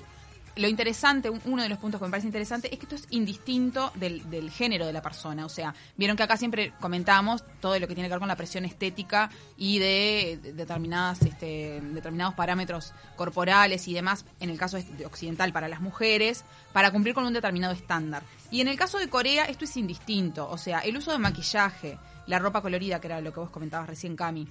lo 0.56 0.68
interesante, 0.68 1.30
uno 1.30 1.62
de 1.62 1.68
los 1.68 1.78
puntos 1.78 2.00
que 2.00 2.06
me 2.06 2.10
parece 2.10 2.28
interesante, 2.28 2.72
es 2.72 2.78
que 2.78 2.84
esto 2.84 2.94
es 2.94 3.06
indistinto 3.10 3.90
del, 3.96 4.28
del, 4.30 4.50
género 4.50 4.86
de 4.86 4.92
la 4.92 5.02
persona. 5.02 5.44
O 5.44 5.48
sea, 5.48 5.74
vieron 5.96 6.16
que 6.16 6.22
acá 6.22 6.36
siempre 6.36 6.72
comentamos 6.80 7.44
todo 7.60 7.78
lo 7.78 7.88
que 7.88 7.94
tiene 7.94 8.08
que 8.08 8.12
ver 8.12 8.20
con 8.20 8.28
la 8.28 8.36
presión 8.36 8.64
estética 8.64 9.30
y 9.56 9.78
de, 9.78 10.38
determinadas, 10.54 11.22
este, 11.22 11.80
determinados 11.80 12.34
parámetros 12.34 12.92
corporales 13.16 13.88
y 13.88 13.94
demás, 13.94 14.24
en 14.40 14.50
el 14.50 14.58
caso 14.58 14.78
occidental 15.04 15.52
para 15.52 15.68
las 15.68 15.80
mujeres, 15.80 16.44
para 16.72 16.90
cumplir 16.92 17.14
con 17.14 17.24
un 17.24 17.32
determinado 17.32 17.72
estándar. 17.74 18.22
Y 18.50 18.60
en 18.60 18.68
el 18.68 18.76
caso 18.76 18.98
de 18.98 19.08
Corea 19.08 19.44
esto 19.46 19.64
es 19.64 19.76
indistinto. 19.76 20.48
O 20.48 20.58
sea, 20.58 20.80
el 20.80 20.96
uso 20.96 21.10
de 21.10 21.18
maquillaje, 21.18 21.98
la 22.26 22.38
ropa 22.38 22.62
colorida, 22.62 23.00
que 23.00 23.08
era 23.08 23.20
lo 23.20 23.32
que 23.32 23.40
vos 23.40 23.50
comentabas 23.50 23.88
recién, 23.88 24.14
Cami, 24.14 24.46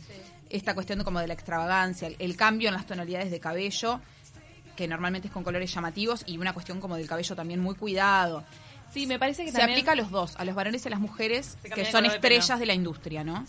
esta 0.50 0.74
cuestión 0.74 1.00
de 1.00 1.06
como 1.06 1.20
de 1.20 1.28
la 1.28 1.34
extravagancia, 1.34 2.10
el 2.20 2.36
cambio 2.36 2.68
en 2.68 2.76
las 2.76 2.86
tonalidades 2.86 3.32
de 3.32 3.40
cabello 3.40 4.02
que 4.76 4.88
normalmente 4.88 5.28
es 5.28 5.34
con 5.34 5.44
colores 5.44 5.74
llamativos 5.74 6.24
y 6.26 6.38
una 6.38 6.54
cuestión 6.54 6.80
como 6.80 6.96
del 6.96 7.08
cabello 7.08 7.36
también 7.36 7.60
muy 7.60 7.76
cuidado. 7.76 8.44
Sí, 8.94 9.08
me 9.08 9.18
parece 9.18 9.44
que 9.44 9.52
se 9.52 9.62
aplica 9.62 9.94
a 9.94 9.96
los 9.96 10.12
dos, 10.12 10.36
a 10.38 10.46
los 10.46 10.54
varones 10.54 10.86
y 10.86 10.88
a 10.88 10.92
las 10.92 11.00
mujeres, 11.00 11.58
que 11.74 11.86
son 11.86 12.06
estrellas 12.06 12.60
de, 12.60 12.66
la 12.68 12.76
industria, 12.76 13.24
¿no? 13.24 13.44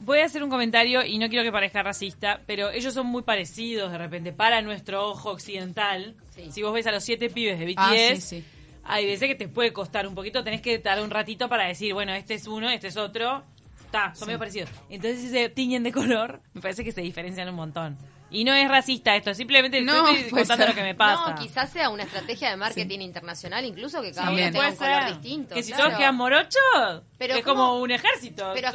Voy 0.00 0.20
a 0.20 0.26
hacer 0.26 0.44
un 0.44 0.50
comentario 0.50 1.04
y 1.04 1.18
no 1.18 1.28
quiero 1.28 1.42
que 1.42 1.50
parezca 1.50 1.82
racista, 1.82 2.42
pero 2.46 2.70
ellos 2.70 2.92
son 2.94 3.06
muy 3.06 3.22
parecidos 3.22 3.90
de 3.90 3.98
repente 3.98 4.32
para 4.32 4.60
nuestro 4.60 5.08
ojo 5.08 5.30
occidental. 5.30 6.14
Si 6.50 6.62
vos 6.62 6.72
ves 6.72 6.86
a 6.86 6.92
los 6.92 7.02
siete 7.02 7.30
pibes 7.30 7.58
de 7.58 7.64
BTS, 7.64 7.78
ah, 7.78 8.16
sí, 8.16 8.44
hay 8.84 9.06
veces 9.06 9.28
que 9.28 9.34
te 9.34 9.48
puede 9.48 9.72
costar 9.72 10.06
un 10.06 10.14
poquito, 10.14 10.44
tenés 10.44 10.60
que 10.60 10.78
dar 10.78 11.02
un 11.02 11.10
ratito 11.10 11.48
para 11.48 11.66
decir, 11.66 11.94
bueno, 11.94 12.12
este 12.12 12.34
es 12.34 12.46
uno, 12.46 12.68
este 12.70 12.88
es 12.88 12.96
otro. 12.96 13.42
Está, 13.84 14.14
son 14.14 14.28
medio 14.28 14.38
parecidos. 14.38 14.70
Entonces 14.90 15.20
si 15.20 15.28
se 15.30 15.48
tiñen 15.48 15.82
de 15.82 15.92
color, 15.92 16.40
me 16.52 16.60
parece 16.60 16.84
que 16.84 16.92
se 16.92 17.00
diferencian 17.00 17.48
un 17.48 17.54
montón. 17.54 17.96
Y 18.30 18.44
no 18.44 18.54
es 18.54 18.68
racista 18.68 19.16
esto, 19.16 19.32
simplemente 19.32 19.80
no, 19.80 20.08
estoy 20.08 20.30
contando 20.30 20.66
lo 20.66 20.74
que 20.74 20.82
me 20.82 20.94
pasa. 20.94 21.30
No, 21.30 21.40
quizás 21.40 21.70
sea 21.70 21.88
una 21.88 22.02
estrategia 22.02 22.50
de 22.50 22.56
marketing 22.56 23.00
internacional, 23.00 23.64
incluso 23.64 24.02
que 24.02 24.12
cada 24.12 24.30
uno 24.30 24.36
tenga 24.36 24.68
un 24.68 24.76
color 24.76 25.06
distinto. 25.06 25.54
Que 25.54 25.62
si 25.62 25.72
todos 25.72 25.94
quedan 25.94 26.16
morochos, 26.16 27.02
es 27.18 27.44
como 27.44 27.80
un 27.80 27.90
ejército. 27.90 28.52
Pero 28.54 28.68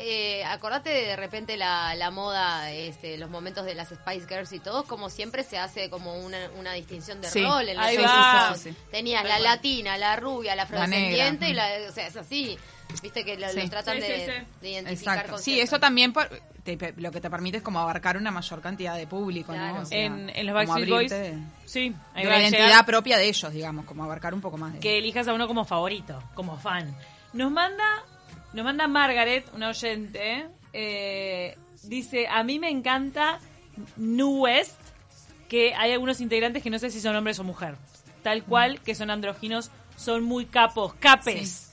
eh, 0.00 0.44
acordate 0.44 0.90
de, 0.90 1.06
de 1.06 1.16
repente 1.16 1.56
la, 1.56 1.94
la 1.94 2.10
moda, 2.10 2.70
este, 2.72 3.18
los 3.18 3.30
momentos 3.30 3.64
de 3.64 3.74
las 3.74 3.88
Spice 3.88 4.26
Girls 4.26 4.52
y 4.52 4.60
todo, 4.60 4.84
como 4.84 5.10
siempre 5.10 5.44
se 5.44 5.58
hace 5.58 5.90
como 5.90 6.16
una, 6.18 6.50
una 6.58 6.72
distinción 6.72 7.20
de 7.20 7.30
rol 7.30 7.68
en 7.68 7.76
la 7.76 8.54
Tenías 8.90 9.24
la 9.24 9.38
latina, 9.38 9.98
la 9.98 10.16
rubia, 10.16 10.54
la 10.54 10.64
afrodescendiente, 10.64 11.48
y 11.48 11.54
la, 11.54 11.68
o 11.88 11.92
sea, 11.92 12.06
es 12.06 12.16
así. 12.16 12.58
Viste 13.02 13.24
que 13.24 13.36
lo, 13.36 13.46
tratan 13.68 14.00
de, 14.00 14.46
identificar 14.62 15.28
con 15.28 15.38
Sí, 15.38 15.60
eso 15.60 15.80
también 15.80 16.12
lo 16.96 17.10
que 17.10 17.20
te 17.20 17.30
permite 17.30 17.58
es 17.58 17.62
como 17.62 17.80
abarcar 17.80 18.16
una 18.16 18.30
mayor 18.30 18.60
cantidad 18.60 18.96
de 18.96 19.06
público, 19.06 19.54
¿no? 19.54 19.82
en, 19.90 20.46
los 20.46 20.54
Backstreet 20.54 20.88
Boys, 20.88 21.14
sí. 21.64 21.94
Hay 22.14 22.24
la 22.24 22.40
identidad 22.40 22.86
propia 22.86 23.18
de 23.18 23.28
ellos, 23.28 23.52
digamos, 23.52 23.84
como 23.84 24.04
abarcar 24.04 24.32
un 24.34 24.40
poco 24.40 24.56
más. 24.56 24.74
De 24.74 24.80
que 24.80 24.98
elijas 24.98 25.28
a 25.28 25.34
uno 25.34 25.46
como 25.46 25.64
favorito, 25.64 26.22
como 26.34 26.56
fan. 26.56 26.94
Nos 27.32 27.50
manda, 27.50 28.04
nos 28.52 28.64
manda 28.64 28.86
Margaret, 28.86 29.46
una 29.54 29.70
oyente, 29.70 30.46
eh, 30.72 31.56
dice, 31.82 32.26
a 32.28 32.42
mí 32.44 32.58
me 32.58 32.70
encanta 32.70 33.40
New 33.96 34.44
West, 34.44 34.80
que 35.48 35.74
hay 35.74 35.92
algunos 35.92 36.20
integrantes 36.20 36.62
que 36.62 36.70
no 36.70 36.78
sé 36.78 36.90
si 36.90 37.00
son 37.00 37.16
hombres 37.16 37.38
o 37.38 37.44
mujer, 37.44 37.76
tal 38.22 38.44
cual, 38.44 38.80
que 38.80 38.94
son 38.94 39.10
androginos, 39.10 39.70
son 39.96 40.24
muy 40.24 40.46
capos, 40.46 40.94
capes. 40.94 41.63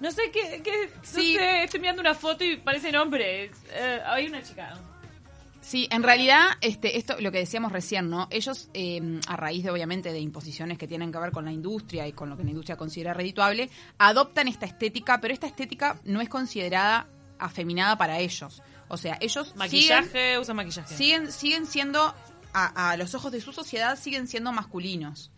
No 0.00 0.10
sé 0.10 0.30
qué, 0.32 0.62
qué 0.62 0.90
sí. 1.02 1.36
estoy 1.38 1.80
mirando 1.80 2.00
una 2.00 2.14
foto 2.14 2.42
y 2.42 2.56
parecen 2.56 2.96
hombres. 2.96 3.52
Eh, 3.70 4.00
hay 4.04 4.26
una 4.26 4.42
chica. 4.42 4.74
Sí, 5.60 5.86
en 5.90 6.02
realidad, 6.02 6.46
este, 6.62 6.96
esto, 6.96 7.16
lo 7.20 7.30
que 7.30 7.38
decíamos 7.38 7.70
recién, 7.70 8.08
¿no? 8.08 8.28
Ellos, 8.30 8.70
em, 8.72 9.20
a 9.26 9.36
raíz 9.36 9.62
de, 9.62 9.70
obviamente, 9.70 10.10
de 10.10 10.18
imposiciones 10.18 10.78
que 10.78 10.88
tienen 10.88 11.12
que 11.12 11.18
ver 11.18 11.32
con 11.32 11.44
la 11.44 11.52
industria 11.52 12.08
y 12.08 12.12
con 12.12 12.30
lo 12.30 12.36
que 12.36 12.44
la 12.44 12.50
industria 12.50 12.76
considera 12.76 13.12
redituable, 13.12 13.68
adoptan 13.98 14.48
esta 14.48 14.64
estética, 14.64 15.20
pero 15.20 15.34
esta 15.34 15.46
estética 15.46 16.00
no 16.04 16.22
es 16.22 16.30
considerada 16.30 17.06
afeminada 17.38 17.96
para 17.98 18.18
ellos. 18.20 18.62
O 18.88 18.96
sea, 18.96 19.18
ellos 19.20 19.54
maquillaje, 19.54 20.38
usan 20.38 20.56
maquillaje. 20.56 20.94
Siguen, 20.94 21.30
siguen 21.30 21.66
siendo, 21.66 22.14
a, 22.54 22.90
a 22.90 22.96
los 22.96 23.14
ojos 23.14 23.30
de 23.30 23.42
su 23.42 23.52
sociedad, 23.52 23.98
siguen 23.98 24.28
siendo 24.28 24.52
masculinos. 24.52 25.30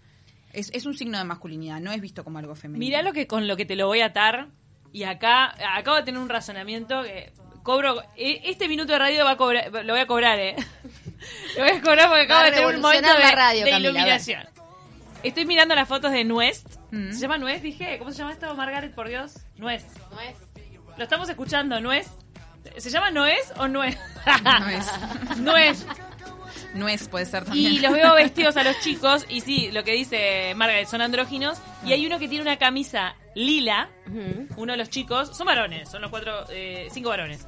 Es, 0.52 0.70
es 0.74 0.86
un 0.86 0.94
signo 0.94 1.18
de 1.18 1.24
masculinidad, 1.24 1.80
no 1.80 1.92
es 1.92 2.00
visto 2.00 2.24
como 2.24 2.38
algo 2.38 2.54
femenino. 2.54 2.84
Mirá 2.84 3.02
lo 3.02 3.12
que 3.12 3.26
con 3.26 3.46
lo 3.48 3.56
que 3.56 3.64
te 3.64 3.76
lo 3.76 3.86
voy 3.86 4.00
a 4.00 4.06
atar. 4.06 4.48
Y 4.92 5.04
acá 5.04 5.54
acabo 5.76 5.96
de 5.96 6.02
tener 6.02 6.20
un 6.20 6.28
razonamiento 6.28 7.02
que 7.02 7.32
cobro. 7.62 8.02
e- 8.16 8.42
Este 8.44 8.68
minuto 8.68 8.92
de 8.92 8.98
radio 8.98 9.24
va 9.24 9.32
a 9.32 9.36
cobrar, 9.36 9.70
lo 9.72 9.92
voy 9.94 10.00
a 10.02 10.06
cobrar, 10.06 10.38
¿eh? 10.38 10.56
Lo 11.56 11.62
voy 11.62 11.72
a 11.72 11.80
cobrar 11.80 12.08
porque 12.08 12.22
acabo 12.22 12.44
de 12.44 12.50
tener 12.50 12.66
un 12.74 12.80
momento 12.82 13.08
de, 13.14 13.30
radio, 13.30 13.60
Camila, 13.64 13.78
iluminación. 13.78 14.42
Estoy 15.22 15.46
mirando 15.46 15.74
las 15.76 15.86
fotos 15.88 16.10
de 16.10 16.24
Nuest. 16.24 16.66
Mm. 16.90 17.12
¿Se 17.12 17.20
llama 17.20 17.38
Nuest? 17.38 17.62
Dije. 17.62 17.96
¿Cómo 17.98 18.10
se 18.10 18.18
llama 18.18 18.32
esto, 18.32 18.52
Margaret? 18.56 18.92
Por 18.92 19.08
Dios. 19.08 19.34
Nuest. 19.56 19.86
No 20.10 20.20
es. 20.20 20.36
Lo 20.96 21.04
estamos 21.04 21.28
escuchando, 21.28 21.80
¿Nuest? 21.80 22.10
¿Se 22.76 22.90
llama 22.90 23.10
Nuez 23.12 23.52
o 23.56 23.68
Nuez? 23.68 23.96
Nuez. 24.60 24.86
Nuez. 25.38 25.86
Nuez 26.74 27.08
puede 27.08 27.26
ser 27.26 27.44
también. 27.44 27.72
Y 27.72 27.78
los 27.80 27.92
veo 27.92 28.14
vestidos 28.14 28.56
a 28.56 28.64
los 28.64 28.78
chicos. 28.82 29.26
Y 29.28 29.40
sí, 29.40 29.70
lo 29.72 29.84
que 29.84 29.92
dice 29.92 30.52
Margaret, 30.56 30.86
son 30.88 31.00
andróginos. 31.02 31.58
Y 31.84 31.92
hay 31.92 32.06
uno 32.06 32.18
que 32.18 32.28
tiene 32.28 32.42
una 32.42 32.56
camisa 32.56 33.14
lila. 33.34 33.88
Uno 34.56 34.72
de 34.72 34.78
los 34.78 34.90
chicos, 34.90 35.36
son 35.36 35.46
varones, 35.46 35.88
son 35.88 36.02
los 36.02 36.10
cuatro, 36.10 36.44
eh, 36.50 36.88
cinco 36.92 37.08
varones. 37.10 37.46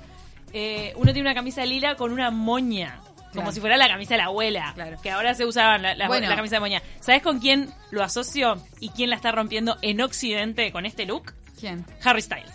Eh, 0.53 0.93
uno 0.97 1.13
tiene 1.13 1.29
una 1.29 1.35
camisa 1.35 1.65
lila 1.67 1.97
con 1.97 2.13
una 2.13 2.31
moña. 2.31 3.01
Como 3.01 3.47
Claro. 3.47 3.53
si 3.53 3.61
fuera 3.61 3.77
la 3.77 3.89
camisa 3.89 4.15
de 4.15 4.19
la 4.19 4.25
abuela. 4.27 4.71
Claro. 4.77 4.97
Que 5.03 5.11
ahora 5.11 5.35
se 5.35 5.45
usaban 5.45 5.83
la, 5.83 5.95
la- 5.97 6.07
Bueno. 6.07 6.29
la 6.29 6.37
camisa 6.37 6.57
de 6.57 6.61
moña. 6.61 6.83
¿Sabes 7.01 7.21
con 7.21 7.41
quién 7.41 7.69
lo 7.91 8.05
asocio 8.05 8.63
y 8.79 8.91
quién 8.91 9.11
la 9.11 9.17
está 9.17 9.33
rompiendo 9.33 9.77
en 9.83 10.01
Occidente 10.01 10.71
con 10.71 10.87
este 10.87 11.05
look? 11.05 11.35
¿Quién? 11.59 11.85
Harry 12.05 12.23
Styles. 12.23 12.53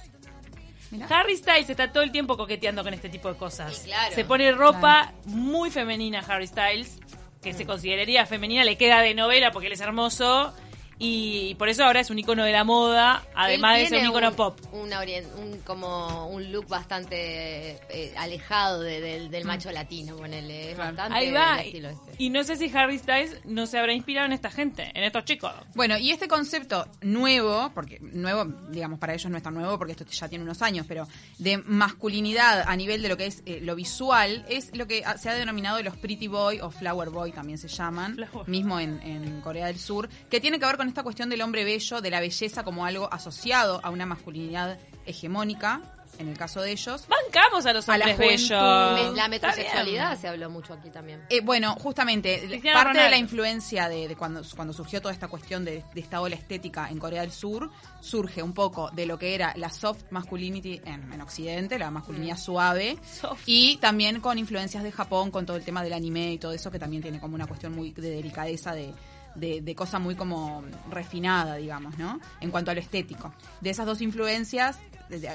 Mirá. 0.92 1.08
Harry 1.08 1.38
Styles 1.38 1.70
está 1.70 1.92
todo 1.92 2.04
el 2.04 2.12
tiempo 2.12 2.36
coqueteando 2.36 2.84
con 2.84 2.94
este 2.94 3.10
tipo 3.10 3.30
de 3.32 3.38
cosas. 3.38 3.76
Sí, 3.76 3.86
claro. 3.86 4.16
Se 4.16 4.26
pone 4.26 4.52
ropa 4.52 5.14
muy 5.26 5.70
femenina 5.70 6.24
Harry 6.28 6.48
Styles, 6.48 7.00
que 7.42 7.54
se 7.54 7.66
consideraría 7.66 8.26
femenina, 8.26 8.64
le 8.64 8.78
queda 8.78 9.02
de 9.02 9.14
novela 9.14 9.52
porque 9.52 9.68
él 9.68 9.74
es 9.74 9.82
hermoso. 9.82 10.54
Y 11.02 11.56
por 11.56 11.70
eso 11.70 11.86
ahora 11.86 12.02
es 12.02 12.10
un 12.10 12.20
icono 12.20 12.44
de 12.44 12.52
la 12.52 12.66
moda, 12.66 13.26
además 13.34 13.78
de 13.78 13.88
ser 13.88 14.00
un 14.04 14.10
icono 14.10 14.34
pop. 14.36 14.60
una 14.74 15.02
orien- 15.02 15.34
un, 15.38 15.60
como 15.62 16.28
un 16.28 16.52
look 16.52 16.68
bastante 16.68 17.72
eh, 17.90 18.14
alejado 18.18 18.82
de- 18.82 19.00
del, 19.00 19.32
del 19.32 19.46
macho 19.46 19.72
latino, 19.72 20.18
ponele. 20.18 20.72
Es 20.72 20.76
Claro. 20.76 20.96
bastante 20.98 21.18
Ahí 21.18 21.32
va. 21.32 21.62
estilo 21.62 21.90
este. 21.90 22.12
Y 22.18 22.30
no 22.30 22.44
sé 22.44 22.58
si 22.58 22.70
Harry 22.76 23.00
Styles 23.00 23.38
no 23.46 23.66
se 23.66 23.80
habrá 23.80 23.94
inspirado 23.94 24.26
en 24.28 24.34
esta 24.34 24.52
gente, 24.52 24.92
en 24.94 25.04
estos 25.04 25.24
chicos. 25.24 25.54
Bueno, 25.74 25.98
y 25.98 26.12
este 26.12 26.28
concepto 26.28 26.86
nuevo, 27.02 27.72
porque 27.74 28.00
nuevo, 28.02 28.44
digamos, 28.70 29.00
para 29.00 29.14
ellos 29.14 29.32
no 29.32 29.38
es 29.38 29.44
tan 29.44 29.54
nuevo 29.54 29.78
porque 29.78 29.94
esto 29.94 30.06
ya 30.06 30.28
tiene 30.28 30.44
unos 30.44 30.62
años, 30.62 30.86
pero 30.88 31.08
de 31.38 31.58
masculinidad 31.60 32.66
a 32.68 32.76
nivel 32.76 33.02
de 33.02 33.08
lo 33.10 33.16
que 33.18 33.28
es 33.28 33.42
eh, 33.46 33.60
lo 33.62 33.76
visual, 33.76 34.46
es 34.50 34.76
lo 34.76 34.86
que 34.86 35.04
se 35.18 35.30
ha 35.30 35.34
denominado 35.34 35.82
los 35.82 35.96
pretty 35.96 36.28
boy 36.28 36.60
o 36.60 36.70
flower 36.72 37.10
boy 37.10 37.32
también 37.32 37.58
se 37.58 37.70
llaman, 37.70 38.16
Flower. 38.16 38.50
mismo 38.50 38.80
en, 38.82 39.02
en 39.02 39.40
Corea 39.42 39.68
del 39.68 39.80
Sur, 39.80 40.10
que 40.30 40.42
tiene 40.42 40.60
que 40.60 40.66
ver 40.66 40.76
con 40.78 40.89
esta 40.90 41.04
cuestión 41.04 41.30
del 41.30 41.42
hombre 41.42 41.64
bello, 41.64 42.02
de 42.02 42.10
la 42.10 42.20
belleza 42.20 42.64
como 42.64 42.86
algo 42.86 43.12
asociado 43.12 43.80
a 43.84 43.90
una 43.90 44.06
masculinidad 44.06 44.78
hegemónica, 45.06 45.82
en 46.18 46.28
el 46.28 46.38
caso 46.38 46.62
de 46.62 46.72
ellos. 46.72 47.06
Bancamos 47.08 47.66
a 47.66 47.72
los 47.74 47.88
A 47.88 47.98
la 47.98 48.06
hombres 48.06 48.18
bellos. 48.50 49.16
La 49.16 49.28
metrosexualidad 49.30 50.20
se 50.20 50.28
habló 50.28 50.50
mucho 50.50 50.74
aquí 50.74 50.90
también. 50.90 51.24
Eh, 51.30 51.40
bueno, 51.42 51.76
justamente, 51.76 52.44
Cristiano 52.46 52.78
parte 52.78 53.02
de 53.02 53.10
la 53.10 53.18
influencia 53.18 53.88
de, 53.88 54.08
de 54.08 54.16
cuando, 54.16 54.42
cuando 54.56 54.74
surgió 54.74 55.02
toda 55.02 55.14
esta 55.14 55.30
cuestión 55.30 55.64
de, 55.64 55.84
de 55.94 56.02
esta 56.02 56.20
ola 56.20 56.36
estética 56.36 56.90
en 56.90 57.00
Corea 57.00 57.22
del 57.22 57.32
Sur, 57.32 57.70
surge 58.02 58.44
un 58.44 58.54
poco 58.54 58.90
de 58.92 59.06
lo 59.06 59.18
que 59.18 59.34
era 59.34 59.54
la 59.56 59.70
soft 59.70 60.04
masculinity 60.10 60.82
en, 60.84 61.14
en 61.14 61.22
Occidente, 61.22 61.80
la 61.80 61.90
masculinidad 61.90 62.38
suave, 62.38 62.98
Soft. 63.02 63.44
y 63.46 63.78
también 63.78 64.20
con 64.20 64.38
influencias 64.38 64.84
de 64.84 64.92
Japón, 64.92 65.32
con 65.32 65.46
todo 65.46 65.56
el 65.56 65.64
tema 65.64 65.84
del 65.84 65.94
anime 65.94 66.34
y 66.34 66.38
todo 66.38 66.52
eso, 66.52 66.70
que 66.70 66.80
también 66.80 67.02
tiene 67.02 67.20
como 67.22 67.36
una 67.36 67.48
cuestión 67.48 67.74
muy 67.74 67.92
de 67.92 68.10
delicadeza, 68.10 68.74
de, 68.74 68.94
de, 69.36 69.62
de 69.62 69.76
cosa 69.76 70.00
muy 70.00 70.16
como 70.16 70.64
refinada, 70.90 71.56
digamos, 71.56 71.98
¿no? 71.98 72.20
En 72.42 72.52
cuanto 72.52 72.72
a 72.72 72.74
lo 72.74 72.80
estético. 72.80 73.34
De 73.62 73.70
esas 73.70 73.86
dos 73.86 74.02
influencias, 74.02 74.78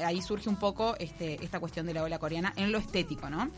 ahí 0.05 0.23
surge 0.23 0.49
un 0.49 0.57
poco 0.57 0.97
este, 0.99 1.43
esta 1.45 1.61
cuestión 1.61 1.87
de 1.87 1.95
la 1.95 2.03
ola 2.03 2.19
coreana 2.19 2.53
en 2.57 2.73
lo 2.73 2.79
estético, 2.79 3.29
¿no? 3.31 3.51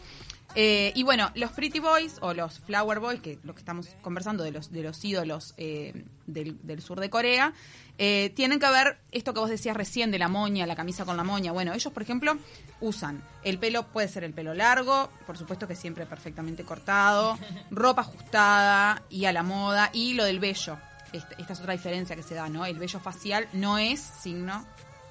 Eh, 0.54 0.92
y 0.94 1.02
bueno, 1.02 1.30
los 1.34 1.52
Pretty 1.52 1.80
Boys 1.80 2.16
o 2.20 2.32
los 2.32 2.60
Flower 2.60 2.98
Boys, 2.98 3.20
que 3.20 3.38
lo 3.42 3.54
que 3.54 3.58
estamos 3.58 3.88
conversando 4.00 4.42
de 4.42 4.52
los, 4.52 4.72
de 4.72 4.82
los 4.82 5.04
ídolos 5.04 5.54
eh, 5.58 6.04
del, 6.26 6.58
del 6.66 6.80
sur 6.80 6.98
de 7.00 7.10
Corea, 7.10 7.52
eh, 7.98 8.32
tienen 8.34 8.58
que 8.58 8.70
ver 8.70 8.98
esto 9.10 9.34
que 9.34 9.40
vos 9.40 9.50
decías 9.50 9.76
recién 9.76 10.10
de 10.10 10.18
la 10.18 10.28
moña, 10.28 10.66
la 10.66 10.76
camisa 10.76 11.04
con 11.04 11.16
la 11.16 11.24
moña. 11.24 11.52
Bueno, 11.52 11.72
ellos, 11.74 11.92
por 11.92 12.02
ejemplo, 12.02 12.36
usan 12.80 13.22
el 13.42 13.58
pelo, 13.58 13.88
puede 13.88 14.08
ser 14.08 14.24
el 14.24 14.32
pelo 14.32 14.54
largo, 14.54 15.10
por 15.26 15.36
supuesto 15.36 15.66
que 15.66 15.76
siempre 15.76 16.06
perfectamente 16.06 16.64
cortado, 16.64 17.38
ropa 17.70 18.02
ajustada 18.02 19.02
y 19.10 19.24
a 19.26 19.32
la 19.32 19.42
moda, 19.42 19.90
y 19.92 20.14
lo 20.14 20.24
del 20.24 20.40
vello. 20.40 20.78
Esta, 21.12 21.34
esta 21.36 21.52
es 21.52 21.60
otra 21.60 21.72
diferencia 21.72 22.16
que 22.16 22.22
se 22.22 22.34
da, 22.34 22.48
¿no? 22.48 22.66
El 22.66 22.78
vello 22.78 23.00
facial 23.00 23.48
no 23.52 23.78
es 23.78 24.00
signo 24.00 24.66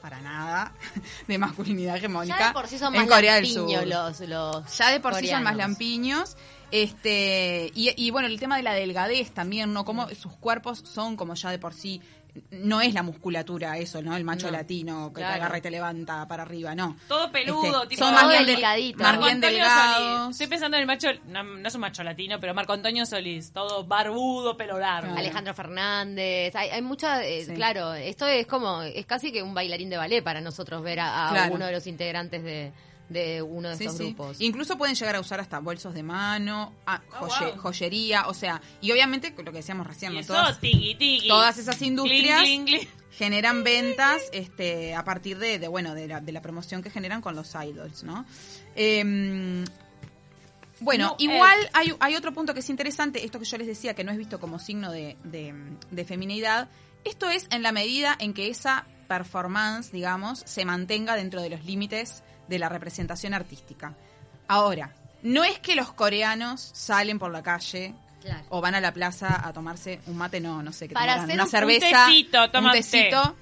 para 0.06 0.22
nada 0.22 0.72
de 1.28 1.38
masculinidad 1.40 1.98
hegemónica 1.98 2.38
Ya 2.38 2.48
de 2.50 2.54
por 2.54 2.68
sí 2.68 2.78
son 2.78 2.94
en 2.94 3.02
más 3.02 3.10
Corea 3.10 3.34
del 3.36 3.48
Sur. 3.48 3.68
lampiños 3.72 4.20
los, 4.20 4.30
los 4.30 4.78
Ya 4.78 4.92
de 4.92 5.00
por 5.00 5.16
sí 5.16 5.28
son 5.28 5.42
más 5.42 5.56
lampiños. 5.56 6.38
Este, 6.70 7.72
y, 7.74 7.92
y 7.98 8.12
bueno, 8.12 8.28
el 8.28 8.40
tema 8.40 8.58
de 8.58 8.62
la 8.62 8.74
delgadez 8.74 9.32
también, 9.32 9.74
¿no? 9.74 9.84
Como 9.84 10.08
sus 10.10 10.34
cuerpos 10.34 10.84
son 10.86 11.16
como 11.16 11.34
ya 11.34 11.50
de 11.50 11.58
por 11.58 11.74
sí. 11.74 12.04
No 12.52 12.82
es 12.82 12.94
la 12.94 13.02
musculatura 13.04 13.78
eso, 13.78 14.02
¿no? 14.02 14.16
El 14.16 14.24
macho 14.24 14.48
No, 14.48 14.54
latino 14.54 15.10
que 15.14 15.22
claro. 15.22 15.34
te 15.36 15.40
agarra 15.40 15.58
y 15.58 15.62
te 15.62 15.72
levanta 15.72 16.28
para 16.28 16.44
arriba, 16.44 16.76
no. 16.76 16.98
Todo 17.08 17.32
peludo, 17.32 17.84
Este, 17.84 17.96
tipo. 17.96 18.06
son 18.06 18.14
más 18.14 18.28
bien, 18.28 18.40
del- 18.40 18.48
delicadito. 18.48 18.98
más 19.00 19.08
Marco 19.14 19.24
bien 19.26 19.36
Antonio 19.36 19.58
delgados. 19.60 20.18
Solís. 20.20 20.32
Estoy 20.36 20.48
pensando 20.48 20.78
en 20.78 20.82
el 20.82 20.88
macho, 20.88 21.08
no, 21.28 21.44
no 21.44 21.68
es 21.68 21.76
un 21.76 21.82
macho 21.82 22.04
latino, 22.04 22.40
pero 22.40 22.54
Marco 22.54 22.74
Antonio 22.74 23.06
Solís, 23.06 23.52
todo 23.54 23.86
barbudo, 23.86 24.58
pelo 24.58 24.78
largo. 24.78 25.08
Claro. 25.14 25.20
Alejandro 25.20 25.54
Fernández, 25.54 26.56
hay, 26.56 26.70
hay 26.70 26.82
mucha, 26.82 27.24
eh, 27.24 27.46
Sí. 27.46 27.54
claro, 27.54 27.94
esto 27.94 28.28
es 28.28 28.46
como, 28.48 28.82
es 28.82 29.06
casi 29.06 29.32
que 29.32 29.42
un 29.42 29.54
bailarín 29.54 29.90
de 29.90 29.98
ballet 29.98 30.22
para 30.24 30.42
nosotros 30.42 30.82
ver 30.84 31.00
a, 31.00 31.28
a 31.30 31.32
Claro. 31.32 31.54
uno 31.56 31.66
de 31.66 31.72
los 31.72 31.88
integrantes 31.88 32.44
de, 32.44 32.72
de 33.10 33.42
uno 33.42 33.70
de 33.70 33.78
Sí, 33.78 33.84
estos 33.86 33.98
sí. 33.98 34.04
grupos. 34.06 34.38
Incluso 34.42 34.78
pueden 34.78 34.96
llegar 34.96 35.16
a 35.16 35.20
usar 35.20 35.40
hasta 35.40 35.60
bolsos 35.60 35.94
de 35.94 36.02
mano, 36.04 36.74
a- 36.86 37.02
Oh, 37.22 37.28
joye- 37.28 37.52
wow. 37.54 37.58
joyería, 37.62 38.28
o 38.28 38.34
sea, 38.34 38.62
y 38.82 38.92
obviamente 38.92 39.30
lo 39.38 39.52
que 39.52 39.58
decíamos 39.60 39.86
recién, 39.86 40.14
¿no? 40.14 40.20
eso, 40.20 40.34
Todas- 40.34 40.60
todas 41.28 41.58
esas 41.58 41.82
industrias 41.84 42.42
Cling, 42.42 42.66
cling, 42.66 42.80
cling. 42.80 42.90
generan 43.12 43.64
ventas 43.64 44.22
este, 44.34 44.96
a 44.96 45.04
partir 45.04 45.38
de, 45.38 45.60
de, 45.60 45.68
bueno 45.68 45.94
de 45.94 46.08
la, 46.08 46.20
de 46.22 46.32
la 46.32 46.42
promoción 46.42 46.82
que 46.82 46.90
generan 46.90 47.22
con 47.22 47.36
los 47.36 47.54
idols, 47.56 48.04
¿no? 48.04 48.26
Em, 48.76 49.64
bueno, 50.80 51.10
No, 51.10 51.16
igual 51.20 51.58
eh. 51.64 51.70
hay, 51.74 51.94
hay 52.00 52.16
otro 52.16 52.34
punto 52.34 52.54
que 52.54 52.60
es 52.60 52.70
interesante, 52.70 53.24
esto 53.24 53.40
que 53.40 53.46
yo 53.46 53.58
les 53.58 53.68
decía 53.68 53.94
que 53.94 54.04
no 54.04 54.12
es 54.12 54.18
visto 54.18 54.40
como 54.40 54.60
signo 54.60 54.92
de, 54.92 55.16
de, 55.24 55.54
de 55.92 56.06
feminidad, 56.06 56.70
esto 57.06 57.30
es 57.30 57.48
en 57.52 57.62
la 57.64 57.72
medida 57.72 58.16
en 58.20 58.34
que 58.34 58.50
esa 58.50 58.86
performance, 59.08 59.92
digamos, 59.92 60.40
se 60.46 60.66
mantenga 60.66 61.16
dentro 61.16 61.42
de 61.42 61.50
los 61.52 61.64
límites 61.64 62.24
de 62.48 62.60
la 62.60 62.70
representación 62.70 63.34
artística. 63.34 63.94
Ahora, 64.48 64.94
no 65.24 65.44
es 65.44 65.60
que 65.60 65.76
los 65.76 65.92
coreanos 65.94 66.62
salen 66.74 67.18
por 67.20 67.32
la 67.32 67.42
calle 67.44 67.94
Claro. 68.22 68.44
o 68.50 68.60
van 68.62 68.74
a 68.74 68.82
la 68.82 68.92
plaza 68.92 69.48
a 69.48 69.54
tomarse 69.54 70.02
un 70.08 70.18
mate, 70.18 70.40
no, 70.40 70.64
no 70.64 70.72
sé, 70.74 70.88
que 70.88 70.96
Para 70.96 71.14
hacer 71.22 71.36
una 71.36 71.44
un- 71.44 71.50
cerveza, 71.50 72.06
un 72.08 72.72
tecito, 72.72 73.36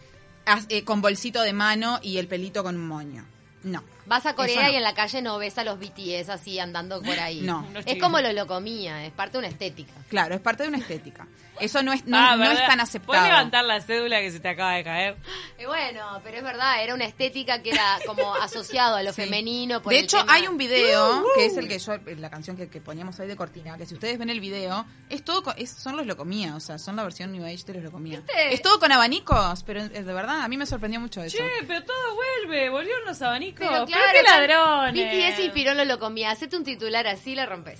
un 0.45 0.65
eh, 0.69 0.83
con 0.83 1.01
bolsito 1.01 1.41
de 1.41 1.53
mano 1.53 1.99
y 2.03 2.17
el 2.17 2.27
pelito 2.27 2.63
con 2.63 2.75
un 2.75 2.87
moño. 2.87 3.25
No. 3.63 3.81
Vas 4.05 4.25
a 4.25 4.35
Corea 4.35 4.63
no. 4.63 4.71
y 4.71 4.75
en 4.75 4.83
la 4.83 4.93
calle 4.93 5.21
no 5.21 5.37
ves 5.37 5.57
a 5.57 5.63
los 5.63 5.79
BTS 5.79 6.29
así 6.29 6.59
andando 6.59 7.01
por 7.01 7.17
ahí. 7.19 7.41
No. 7.41 7.65
Es 7.85 8.01
como 8.01 8.19
lo 8.19 8.31
locomía, 8.33 9.05
es 9.05 9.11
parte 9.11 9.33
de 9.33 9.39
una 9.39 9.47
estética. 9.47 9.93
Claro, 10.09 10.35
es 10.35 10.41
parte 10.41 10.63
de 10.63 10.69
una 10.69 10.77
estética. 10.79 11.27
Eso 11.59 11.83
no 11.83 11.93
es, 11.93 12.05
no, 12.05 12.17
Ah, 12.17 12.35
no 12.35 12.45
es 12.45 12.57
tan 12.57 12.65
¿Puedes 12.67 12.81
aceptado. 12.83 13.25
levantar 13.27 13.63
la 13.63 13.79
cédula 13.79 14.19
que 14.21 14.31
se 14.31 14.39
te 14.39 14.49
acaba 14.49 14.73
de 14.73 14.83
caer? 14.83 15.17
Y 15.59 15.65
bueno, 15.65 16.19
pero 16.23 16.37
es 16.37 16.43
verdad, 16.43 16.83
era 16.83 16.95
una 16.95 17.05
estética 17.05 17.61
que 17.61 17.69
era 17.69 17.99
como 18.07 18.33
asociado 18.41 18.95
a 18.95 19.03
lo 19.03 19.13
Sí. 19.13 19.21
femenino. 19.21 19.81
por 19.81 19.93
De 19.93 19.99
hecho, 19.99 20.17
tema- 20.17 20.33
hay 20.33 20.47
un 20.47 20.57
video, 20.57 21.23
que 21.35 21.45
es 21.45 21.55
el 21.57 21.67
que 21.67 21.77
yo, 21.77 21.93
la 22.17 22.29
canción 22.31 22.57
que, 22.57 22.69
que 22.69 22.81
poníamos 22.81 23.19
ahí 23.19 23.27
de 23.27 23.35
cortina, 23.35 23.77
que 23.77 23.85
si 23.85 23.93
ustedes 23.93 24.17
ven 24.17 24.31
el 24.31 24.39
video, 24.39 24.85
es 25.09 25.23
todo, 25.23 25.43
con- 25.43 25.53
es, 25.57 25.69
son 25.69 25.95
los 25.95 26.07
locomía, 26.07 26.55
o 26.55 26.59
sea, 26.59 26.79
son 26.79 26.95
la 26.95 27.03
versión 27.03 27.31
New 27.31 27.45
Age 27.45 27.63
de 27.67 27.73
los 27.75 27.83
locomía. 27.83 28.17
¿Viste? 28.17 28.53
Es 28.53 28.61
todo 28.63 28.79
con 28.79 28.91
abanicos, 28.91 29.63
pero 29.63 29.81
es 29.81 29.91
de 30.05 30.13
verdad, 30.13 30.41
a 30.41 30.47
mí 30.47 30.57
me 30.57 30.65
sorprendió 30.65 30.99
mucho 30.99 31.21
eso. 31.21 31.37
Che, 31.37 31.65
pero 31.67 31.83
todo 31.85 32.15
vuelve, 32.15 32.69
volvieron 32.69 33.05
los 33.05 33.21
abanicos. 33.21 33.67
Claro, 33.93 34.11
qué 34.13 34.23
ladrones. 34.23 35.33
BTS 35.33 35.39
inspiró 35.45 35.71
en 35.71 35.77
lo 35.77 35.85
locomía. 35.85 36.31
Hacete 36.31 36.57
un 36.57 36.63
titular 36.63 37.07
así, 37.07 37.35
la 37.35 37.45
rompes. 37.45 37.79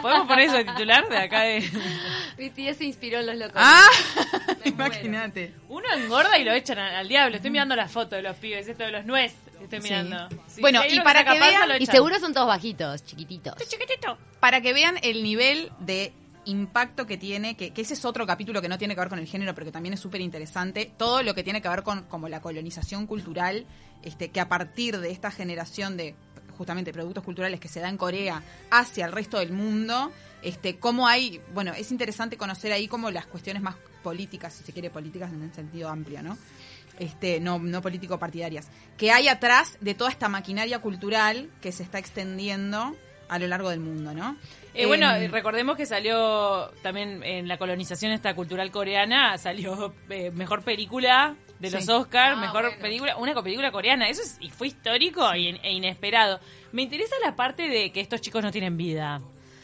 ¿Podemos 0.00 0.26
poner 0.26 0.46
eso 0.48 0.56
de 0.56 0.64
titular 0.64 1.06
de 1.08 1.18
acá 1.18 1.42
de... 1.42 1.60
BTS 2.38 2.80
inspiró 2.80 3.20
en 3.20 3.26
los 3.26 3.36
locomía. 3.36 3.62
¡Ah! 3.66 3.88
Imagínate. 4.64 5.52
Uno 5.68 5.86
engorda 5.94 6.38
y 6.38 6.44
lo 6.44 6.52
echan 6.52 6.78
al, 6.78 6.94
al 6.96 7.08
diablo. 7.08 7.36
Estoy 7.36 7.50
mirando 7.50 7.76
la 7.76 7.86
foto 7.88 8.16
de 8.16 8.22
los 8.22 8.36
pibes, 8.36 8.66
esto 8.66 8.84
de 8.84 8.90
los 8.92 9.04
nuez. 9.04 9.34
Estoy 9.62 9.80
mirando. 9.80 10.28
Sí, 10.48 10.60
Bueno, 10.60 10.82
y 10.88 11.00
para 11.00 11.24
que 11.24 11.38
panza, 11.38 11.66
vean- 11.66 11.82
Y 11.82 11.86
seguro 11.86 12.18
son 12.18 12.32
todos 12.34 12.46
bajitos, 12.46 13.04
chiquititos. 13.04 13.54
Chiquitito. 13.68 14.18
para 14.40 14.60
que 14.60 14.72
vean 14.72 14.98
el 15.02 15.22
nivel 15.22 15.70
de 15.80 16.12
impacto 16.46 17.06
que 17.06 17.16
tiene, 17.16 17.56
que, 17.56 17.72
ese 17.76 17.94
es 17.94 18.04
otro 18.04 18.26
capítulo 18.26 18.60
que 18.62 18.68
no 18.68 18.78
tiene 18.78 18.94
que 18.94 19.00
ver 19.00 19.08
con 19.08 19.18
el 19.18 19.26
género, 19.26 19.54
pero 19.54 19.66
que 19.66 19.72
también 19.72 19.94
es 19.94 20.00
súper 20.00 20.20
interesante, 20.20 20.90
todo 20.96 21.22
lo 21.22 21.34
que 21.34 21.42
tiene 21.42 21.62
que 21.62 21.68
ver 21.68 21.82
con 21.82 22.02
como 22.04 22.28
la 22.28 22.40
colonización 22.40 23.06
cultural, 23.06 23.66
este, 24.02 24.30
que 24.30 24.40
a 24.40 24.48
partir 24.48 24.98
de 24.98 25.10
esta 25.10 25.30
generación 25.30 25.96
de 25.96 26.14
justamente 26.56 26.92
productos 26.92 27.24
culturales 27.24 27.58
que 27.58 27.68
se 27.68 27.80
da 27.80 27.88
en 27.88 27.96
Corea 27.96 28.42
hacia 28.70 29.06
el 29.06 29.12
resto 29.12 29.38
del 29.38 29.52
mundo, 29.52 30.12
este, 30.42 30.76
cómo 30.76 31.08
hay, 31.08 31.40
bueno, 31.52 31.72
es 31.72 31.90
interesante 31.90 32.36
conocer 32.36 32.72
ahí 32.72 32.86
como 32.86 33.10
las 33.10 33.26
cuestiones 33.26 33.62
más 33.62 33.76
políticas, 34.02 34.54
si 34.54 34.64
se 34.64 34.72
quiere 34.72 34.90
políticas 34.90 35.32
en 35.32 35.42
el 35.42 35.52
sentido 35.52 35.88
amplio, 35.88 36.22
¿no? 36.22 36.36
este, 36.98 37.40
no, 37.40 37.58
no 37.58 37.82
político 37.82 38.18
partidarias, 38.18 38.68
que 38.96 39.10
hay 39.10 39.28
atrás 39.28 39.76
de 39.80 39.94
toda 39.94 40.10
esta 40.10 40.28
maquinaria 40.28 40.78
cultural 40.80 41.50
que 41.60 41.72
se 41.72 41.82
está 41.82 41.98
extendiendo 41.98 42.94
a 43.28 43.38
lo 43.38 43.46
largo 43.46 43.70
del 43.70 43.80
mundo, 43.80 44.12
¿no? 44.14 44.36
Eh, 44.74 44.86
bueno, 44.86 45.14
em, 45.14 45.30
recordemos 45.30 45.76
que 45.76 45.86
salió 45.86 46.70
también 46.82 47.22
en 47.22 47.46
la 47.46 47.58
colonización 47.58 48.12
esta 48.12 48.34
cultural 48.34 48.70
coreana, 48.70 49.38
salió 49.38 49.94
eh, 50.10 50.30
mejor 50.32 50.62
película 50.62 51.36
de 51.60 51.70
los 51.70 51.88
Oscars, 51.88 52.36
ah, 52.36 52.40
mejor 52.40 52.76
película, 52.78 53.16
una 53.16 53.40
película 53.42 53.70
coreana. 53.70 54.08
Eso 54.08 54.22
es, 54.22 54.36
y 54.40 54.50
fue 54.50 54.68
histórico 54.68 55.30
e 55.32 55.72
inesperado. 55.72 56.40
Me 56.72 56.82
interesa 56.82 57.14
la 57.24 57.36
parte 57.36 57.68
de 57.68 57.92
que 57.92 58.00
estos 58.00 58.20
chicos 58.20 58.42
no 58.42 58.50
tienen 58.50 58.76
vida. 58.76 59.20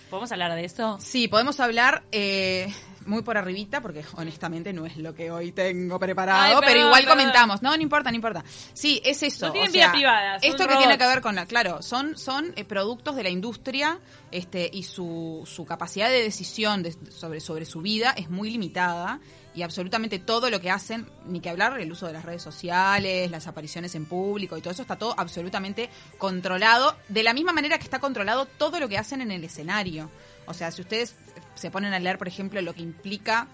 ¿Podemos 0.09 0.31
hablar 0.33 0.55
de 0.55 0.65
eso? 0.65 0.99
Sí, 1.01 1.29
podemos 1.29 1.61
hablar. 1.61 2.03
Eh, 2.11 2.73
muy 3.07 3.23
por 3.23 3.37
arribita, 3.37 3.81
porque 3.81 4.05
honestamente 4.17 4.73
no 4.73 4.87
es 4.87 4.97
lo 4.97 5.15
que 5.15 5.31
hoy 5.31 5.53
tengo 5.53 5.99
preparado, 5.99 6.61
pero 6.61 6.81
igual 6.81 7.07
comentamos. 7.07 7.63
No, 7.63 7.77
no 7.77 7.83
importa, 7.83 8.11
no 8.11 8.17
importa. 8.17 8.45
Sí, 8.73 9.01
es 9.05 9.23
eso. 9.23 9.47
No 9.47 9.53
tienen 9.53 9.73
vida 9.73 9.93
privada. 9.93 10.37
Esto 10.37 10.67
que 10.67 10.77
tiene 10.77 10.99
que 10.99 11.07
ver 11.07 11.21
con 11.21 11.35
la, 11.35 11.47
claro, 11.47 11.83
son, 11.83 12.17
son 12.17 12.53
eh, 12.57 12.65
productos 12.65 13.17
de 13.17 13.23
la 13.23 13.31
industria 13.31 13.99
este, 14.31 14.71
y 14.73 14.83
su, 14.83 15.43
su 15.47 15.65
capacidad 15.65 16.09
de 16.09 16.23
decisión 16.23 16.87
sobre, 17.11 17.41
sobre 17.41 17.65
su 17.65 17.81
vida 17.81 18.13
es 18.17 18.31
muy 18.31 18.51
limitada 18.51 19.21
y 19.55 19.63
absolutamente 19.63 20.19
todo 20.19 20.49
lo 20.51 20.61
que 20.61 20.71
hacen, 20.71 21.07
ni 21.27 21.41
que 21.41 21.51
hablar 21.51 21.79
el 21.81 21.91
uso 21.91 22.07
de 22.07 22.13
las 22.13 22.25
redes 22.25 22.43
sociales, 22.43 23.31
las 23.31 23.47
apariciones 23.47 23.95
en 23.95 24.07
público 24.07 24.57
y 24.57 24.61
todo 24.61 24.73
eso 24.73 24.83
está 24.83 24.97
todo 24.97 25.15
absolutamente 25.17 25.91
controlado, 26.19 26.97
de 27.09 27.23
la 27.23 27.35
misma 27.35 27.53
manera 27.53 27.79
que 27.79 27.85
está 27.85 27.99
controlado 27.99 28.47
todo 28.47 28.79
lo 28.79 28.89
que 28.89 28.99
hacen 28.99 29.21
en 29.21 29.31
el 29.31 29.43
escenario. 29.43 30.11
O 30.47 30.55
sea, 30.55 30.71
si 30.71 30.83
ustedes 30.83 31.17
se 31.55 31.71
ponen 31.71 31.93
a 31.95 31.99
leer, 31.99 32.19
por 32.19 32.29
ejemplo, 32.29 32.61
lo 32.63 32.75
que 32.75 32.83
implica, 32.83 33.49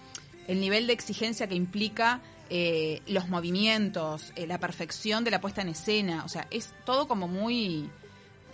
el 0.47 0.59
nivel 0.59 0.87
de 0.87 0.93
exigencia 0.93 1.47
que 1.47 1.55
implica 1.55 2.21
eh, 2.49 3.01
los 3.07 3.27
movimientos, 3.27 4.31
eh, 4.35 4.47
la 4.47 4.59
perfección 4.59 5.23
de 5.23 5.31
la 5.31 5.41
puesta 5.41 5.61
en 5.61 5.69
escena, 5.69 6.23
o 6.23 6.29
sea, 6.29 6.47
es 6.51 6.73
todo 6.85 7.07
como 7.07 7.27
muy, 7.27 7.89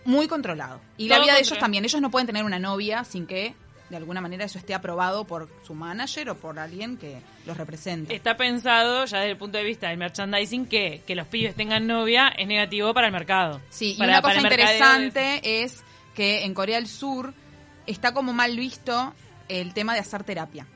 muy 0.05 0.27
controlado. 0.27 0.81
Y 0.97 1.09
la 1.09 1.19
vida 1.19 1.33
de 1.33 1.41
ellos 1.41 1.59
también, 1.59 1.85
ellos 1.85 2.01
no 2.01 2.09
pueden 2.09 2.25
tener 2.25 2.43
una 2.43 2.57
novia 2.57 3.03
sin 3.03 3.27
que 3.27 3.55
de 3.89 3.97
alguna 3.97 4.21
manera 4.21 4.45
eso 4.45 4.57
esté 4.57 4.73
aprobado 4.73 5.25
por 5.25 5.49
su 5.65 5.73
manager 5.73 6.29
o 6.31 6.37
por 6.37 6.57
alguien 6.59 6.97
que 6.97 7.21
los 7.45 7.57
represente. 7.57 8.15
Está 8.15 8.37
pensado 8.37 9.05
ya 9.05 9.19
desde 9.19 9.31
el 9.31 9.37
punto 9.37 9.57
de 9.57 9.63
vista 9.63 9.89
del 9.89 9.97
merchandising 9.97 10.65
que, 10.65 11.03
que 11.05 11.15
los 11.15 11.27
pibes 11.27 11.55
tengan 11.55 11.85
novia 11.85 12.29
es 12.29 12.47
negativo 12.47 12.93
para 12.93 13.07
el 13.07 13.13
mercado. 13.13 13.61
Sí, 13.69 13.95
y 13.97 14.03
una 14.03 14.21
cosa 14.21 14.41
interesante 14.41 15.63
es 15.63 15.83
que 16.15 16.43
en 16.43 16.53
Corea 16.53 16.77
del 16.77 16.87
Sur 16.87 17.33
está 17.85 18.13
como 18.13 18.33
mal 18.33 18.55
visto 18.55 19.13
el 19.49 19.73
tema 19.73 19.93
de 19.93 19.99
hacer 19.99 20.23
terapia. 20.23 20.67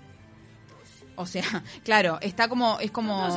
O 1.15 1.25
sea, 1.25 1.43
claro, 1.83 2.19
está 2.21 2.47
como, 2.47 2.79
es 2.79 2.91
como... 2.91 3.27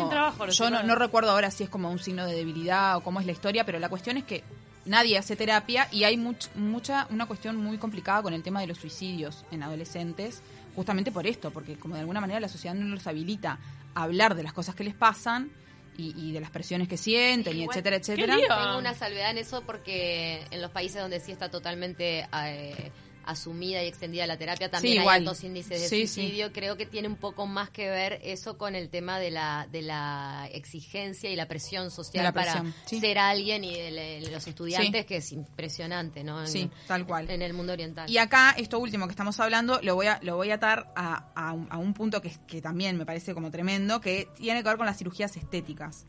yo 0.51 0.71
no, 0.71 0.95
recuerdo 0.95 1.31
ahora 1.31 1.51
si 1.51 1.65
es 1.65 1.71
como 1.71 1.91
un 1.91 1.99
signo 1.99 2.27
de 2.27 2.35
debilidad 2.35 2.97
o 2.97 3.01
cómo 3.03 3.21
es 3.21 3.27
la 3.27 3.33
historia, 3.33 3.65
pero 3.65 3.79
la 3.79 3.89
cuestión 3.89 4.17
es 4.17 4.25
que 4.25 4.45
nadie 4.85 5.19
hace 5.19 5.37
terapia 5.37 5.89
y 5.91 6.05
hay 6.05 6.17
mucha, 6.17 7.07
una 7.11 7.27
cuestión 7.27 7.57
muy 7.57 7.79
complicada 7.79 8.23
con 8.23 8.35
el 8.35 8.43
tema 8.43 8.61
de 8.61 8.67
los 8.67 8.79
suicidios 8.79 9.45
en 9.51 9.63
adolescentes, 9.63 10.43
justamente 10.75 11.13
por 11.13 11.27
esto, 11.27 11.51
porque 11.51 11.77
como 11.77 11.95
de 11.95 12.01
alguna 12.01 12.21
manera 12.21 12.41
la 12.41 12.49
sociedad 12.49 12.75
no 12.75 12.95
los 12.95 13.07
habilita 13.07 13.59
a 13.95 14.03
hablar 14.03 14.35
de 14.35 14.43
las 14.43 14.53
cosas 14.53 14.75
que 14.75 14.85
les 14.85 14.95
pasan 14.95 15.51
y, 15.97 16.33
de 16.33 16.41
las 16.41 16.51
presiones 16.51 16.89
que 16.89 16.97
sienten 16.97 17.59
y 17.59 17.65
etcétera, 17.65 17.97
etcétera. 17.97 18.37
Tengo 18.37 18.79
una 18.79 18.95
salvedad 18.95 19.33
en 19.33 19.37
eso 19.37 19.63
porque 19.67 20.43
en 20.51 20.63
los 20.63 20.71
países 20.71 21.03
donde 21.03 21.21
sí 21.21 21.33
está 21.33 21.51
totalmente... 21.51 22.27
Eh, 22.47 22.91
asumida 23.31 23.83
y 23.83 23.89
extendida 23.89 24.27
la 24.27 24.37
terapia, 24.37 24.71
también 24.71 25.01
hay 25.01 25.09
altos 25.09 25.43
índices 25.45 25.81
de 25.81 25.89
suicidio. 25.89 26.53
Creo 26.53 26.77
que 26.77 26.87
tiene 26.87 27.09
un 27.09 27.17
poco 27.17 27.47
más 27.47 27.71
que 27.71 27.89
ver 27.89 28.21
eso 28.23 28.59
con 28.59 28.75
el 28.75 28.89
tema 28.91 29.19
de 29.19 29.31
la, 29.31 29.69
de 29.71 29.83
la 29.83 30.49
exigencia 30.53 31.31
y 31.31 31.37
la 31.37 31.49
presión 31.49 31.91
social 31.91 32.33
para 32.33 32.65
ser 32.85 33.19
alguien 33.19 33.65
y 33.65 33.75
de, 33.75 34.29
los 34.31 34.47
estudiantes, 34.47 35.07
que 35.07 35.17
es 35.17 35.33
impresionante, 35.33 36.25
¿no? 36.25 36.47
sí, 36.47 36.71
tal 36.87 37.07
cual. 37.07 37.31
En 37.31 37.43
el 37.43 37.55
mundo 37.55 37.73
oriental. 37.73 38.11
Y 38.11 38.19
acá, 38.19 38.55
esto 38.57 38.79
último 38.79 39.07
que 39.07 39.13
estamos 39.13 39.39
hablando, 39.41 39.81
lo 39.83 39.95
voy 39.95 40.07
a, 40.07 40.19
lo 40.23 40.37
voy 40.37 40.51
a 40.51 40.55
atar 40.55 40.93
a, 40.97 41.33
a, 41.35 41.79
un, 41.79 41.95
punto 41.95 42.21
que, 42.21 42.33
que 42.47 42.61
también 42.61 42.97
me 42.97 43.07
parece 43.07 43.35
como 43.35 43.51
tremendo, 43.51 44.01
que 44.01 44.29
tiene 44.37 44.63
que 44.63 44.69
ver 44.69 44.77
con 44.77 44.87
las 44.87 44.99
cirugías 44.99 45.37
estéticas. 45.37 46.07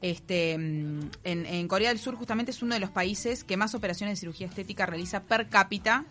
Este, 0.00 0.52
en, 0.52 1.10
en, 1.24 1.66
Corea 1.66 1.88
del 1.88 1.98
Sur 1.98 2.14
justamente 2.14 2.52
es 2.52 2.62
uno 2.62 2.74
de 2.74 2.80
los 2.80 2.90
países 2.90 3.42
que 3.42 3.56
más 3.56 3.74
operaciones 3.74 4.16
de 4.16 4.20
cirugía 4.20 4.46
estética 4.46 4.86
realiza 4.86 5.24
per 5.24 5.48
cápita 5.48 6.04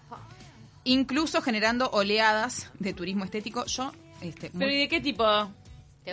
incluso 0.88 1.42
generando 1.42 1.90
oleadas 1.92 2.72
de 2.80 2.94
turismo 2.94 3.24
estético. 3.24 3.66
Yo, 3.66 3.92
este, 4.22 4.52
¿Pero 4.58 4.72
y 4.72 4.80
de 4.80 4.88
qué 4.88 5.00
tipo? 5.00 5.24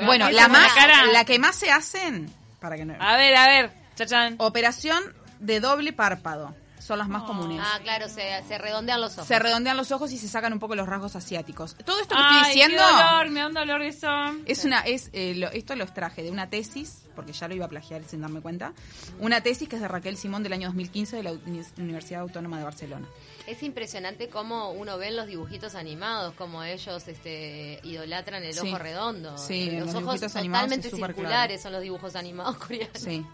Bueno, 0.04 0.30
la 0.30 0.48
más, 0.48 0.70
la 1.12 1.24
que 1.24 1.38
más 1.38 1.56
se 1.56 1.70
hacen, 1.70 2.30
para 2.60 2.76
que 2.76 2.84
no... 2.84 2.94
A 2.98 3.16
ver, 3.16 3.36
a 3.36 3.46
ver, 3.46 3.72
chachán. 3.94 4.34
Operación 4.38 5.02
de 5.38 5.60
doble 5.60 5.92
párpado 5.92 6.54
son 6.84 6.98
las 6.98 7.08
más 7.08 7.22
comunes. 7.22 7.60
Ah, 7.62 7.78
claro, 7.82 8.08
se, 8.08 8.42
se, 8.46 8.58
redondean 8.58 9.00
los 9.00 9.14
ojos. 9.14 9.26
Se 9.26 9.38
redondean 9.38 9.76
los 9.76 9.90
ojos 9.90 10.12
y 10.12 10.18
se 10.18 10.28
sacan 10.28 10.52
un 10.52 10.58
poco 10.58 10.74
los 10.74 10.86
rasgos 10.86 11.16
asiáticos. 11.16 11.76
Todo 11.84 12.00
esto 12.00 12.14
que 12.14 12.20
estoy 12.20 12.48
diciendo. 12.48 12.82
Qué 12.86 13.04
dolor, 13.04 13.30
me 13.30 13.40
da 13.40 13.46
un 13.46 13.54
dolor 13.54 13.82
eso. 13.82 14.08
Es 14.44 14.64
una, 14.66 14.80
es, 14.80 15.08
eh, 15.14 15.48
esto 15.54 15.76
los 15.76 15.94
traje 15.94 16.22
de 16.22 16.30
una 16.30 16.50
tesis, 16.50 17.04
porque 17.14 17.32
ya 17.32 17.48
lo 17.48 17.54
iba 17.54 17.64
a 17.64 17.68
plagiar 17.68 18.04
sin 18.04 18.20
darme 18.20 18.42
cuenta. 18.42 18.74
Una 19.18 19.40
tesis 19.40 19.66
que 19.66 19.76
es 19.76 19.82
de 19.82 19.88
Raquel 19.88 20.18
Simón 20.18 20.42
del 20.42 20.52
año 20.52 20.68
2015 20.68 21.16
de 21.16 21.22
la 21.22 21.32
Universidad 21.78 22.20
Autónoma 22.20 22.58
de 22.58 22.64
Barcelona. 22.64 23.06
Es 23.46 23.62
impresionante 23.62 24.28
cómo 24.28 24.70
uno 24.70 24.96
ve 24.96 25.08
en 25.08 25.16
los 25.16 25.26
dibujitos 25.26 25.74
animados, 25.74 26.34
como 26.34 26.62
ellos 26.64 27.06
este, 27.08 27.78
idolatran 27.82 28.42
el 28.42 28.58
ojo 28.58 28.78
redondo. 28.78 29.36
Sí, 29.36 29.70
los, 29.70 29.92
los 29.92 30.02
ojos 30.02 30.20
totalmente 30.20 30.90
circulares 30.90 31.62
son 31.62 31.72
los 31.72 31.82
dibujos 31.82 32.16
animados 32.16 32.56
coreanos. 32.58 32.98
Sí, 32.98 33.24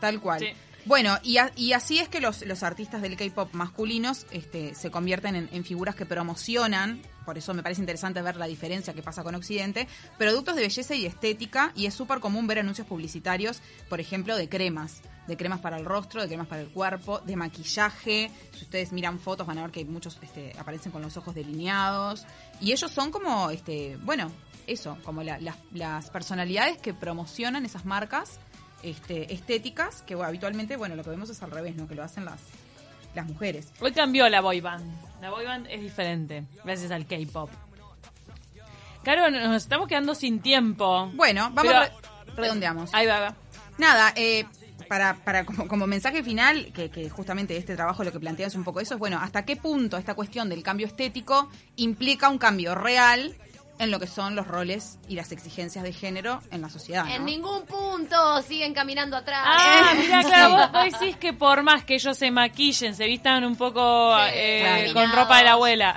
tal 0.00 0.20
cual. 0.20 0.44
Bueno, 0.86 1.18
y, 1.22 1.36
y, 1.56 1.72
así 1.74 1.98
es 1.98 2.08
que 2.08 2.20
los, 2.20 2.44
los 2.46 2.62
artistas 2.62 3.02
del 3.02 3.16
K-pop 3.16 3.52
masculinos 3.52 4.26
este, 4.30 4.74
se 4.74 4.90
convierten 4.90 5.36
en, 5.36 5.48
en, 5.52 5.62
figuras 5.62 5.94
que 5.94 6.06
promocionan, 6.06 7.02
por 7.26 7.36
eso 7.36 7.52
me 7.52 7.62
parece 7.62 7.82
interesante 7.82 8.22
ver 8.22 8.36
la 8.36 8.46
diferencia 8.46 8.94
que 8.94 9.02
pasa 9.02 9.22
con 9.22 9.34
Occidente, 9.34 9.86
productos 10.16 10.56
de 10.56 10.62
belleza 10.62 10.94
y 10.94 11.04
estética, 11.04 11.72
y 11.76 11.84
es 11.84 11.94
súper 11.94 12.20
común 12.20 12.46
ver 12.46 12.60
anuncios 12.60 12.86
publicitarios, 12.86 13.60
por 13.90 14.00
ejemplo, 14.00 14.36
de 14.36 14.48
cremas 14.48 15.02
de 15.30 15.36
cremas 15.36 15.60
para 15.60 15.76
el 15.78 15.84
rostro, 15.84 16.20
de 16.20 16.26
cremas 16.26 16.48
para 16.48 16.60
el 16.60 16.68
cuerpo, 16.68 17.20
de 17.20 17.36
maquillaje. 17.36 18.30
Si 18.52 18.64
ustedes 18.64 18.92
miran 18.92 19.20
fotos 19.20 19.46
van 19.46 19.58
a 19.58 19.62
ver 19.62 19.70
que 19.70 19.84
muchos 19.84 20.18
este, 20.20 20.52
aparecen 20.58 20.90
con 20.90 21.00
los 21.00 21.16
ojos 21.16 21.34
delineados. 21.34 22.26
Y 22.60 22.72
ellos 22.72 22.90
son 22.90 23.12
como, 23.12 23.48
este, 23.50 23.96
bueno, 24.02 24.32
eso, 24.66 24.98
como 25.04 25.22
las 25.22 26.10
personalidades 26.10 26.78
que 26.78 26.92
promocionan 26.92 27.64
esas 27.64 27.84
marcas 27.84 28.40
este, 28.82 29.32
estéticas, 29.32 30.02
que 30.02 30.14
habitualmente, 30.14 30.76
bueno, 30.76 30.96
lo 30.96 31.04
que 31.04 31.10
vemos 31.10 31.30
es 31.30 31.40
al 31.44 31.52
revés, 31.52 31.76
¿no? 31.76 31.86
Que 31.86 31.94
lo 31.94 32.02
hacen 32.02 32.24
las, 32.24 32.40
las 33.14 33.26
mujeres. 33.26 33.68
Hoy 33.80 33.92
cambió 33.92 34.28
la 34.28 34.40
boy 34.40 34.60
band. 34.60 34.84
La 35.22 35.30
boy 35.30 35.44
band 35.44 35.68
es 35.70 35.80
diferente, 35.80 36.44
gracias 36.64 36.90
al 36.90 37.06
K-pop. 37.06 37.50
Claro, 39.04 39.30
nos 39.30 39.62
estamos 39.62 39.86
quedando 39.86 40.14
sin 40.16 40.40
tiempo. 40.40 41.08
Bueno, 41.14 41.50
vamos, 41.54 41.72
a 41.72 41.90
redondeamos. 42.36 42.92
Ahí 42.92 43.06
va, 43.06 43.20
va. 43.20 43.34
Nada, 43.78 44.12
eh, 44.16 44.44
para, 44.90 45.14
para 45.14 45.44
como, 45.44 45.68
como, 45.68 45.86
mensaje 45.86 46.24
final, 46.24 46.72
que, 46.74 46.90
que, 46.90 47.08
justamente 47.08 47.56
este 47.56 47.76
trabajo 47.76 48.02
lo 48.02 48.10
que 48.10 48.18
plantea 48.18 48.48
es 48.48 48.56
un 48.56 48.64
poco 48.64 48.80
eso, 48.80 48.94
es 48.94 48.98
bueno, 48.98 49.20
hasta 49.22 49.44
qué 49.44 49.54
punto 49.54 49.96
esta 49.96 50.14
cuestión 50.14 50.48
del 50.48 50.64
cambio 50.64 50.88
estético 50.88 51.48
implica 51.76 52.28
un 52.28 52.38
cambio 52.38 52.74
real 52.74 53.36
en 53.80 53.90
lo 53.90 53.98
que 53.98 54.06
son 54.06 54.36
los 54.36 54.46
roles 54.46 54.98
y 55.08 55.16
las 55.16 55.32
exigencias 55.32 55.82
de 55.82 55.92
género 55.94 56.40
en 56.50 56.60
la 56.60 56.68
sociedad. 56.68 57.06
En 57.08 57.24
ningún 57.24 57.64
punto 57.64 58.42
siguen 58.42 58.74
caminando 58.74 59.16
atrás. 59.16 59.42
Ah, 59.42 59.94
mira, 59.96 60.22
claro, 60.22 60.70
vos, 60.72 60.92
decís 60.92 61.16
que 61.16 61.32
por 61.32 61.62
más 61.62 61.84
que 61.84 61.94
ellos 61.94 62.16
se 62.16 62.30
maquillen, 62.30 62.94
se 62.94 63.06
vistan 63.06 63.42
un 63.42 63.56
poco 63.56 64.14
eh, 64.32 64.90
con 64.92 65.10
ropa 65.16 65.38
de 65.38 65.44
la 65.44 65.52
abuela. 65.52 65.94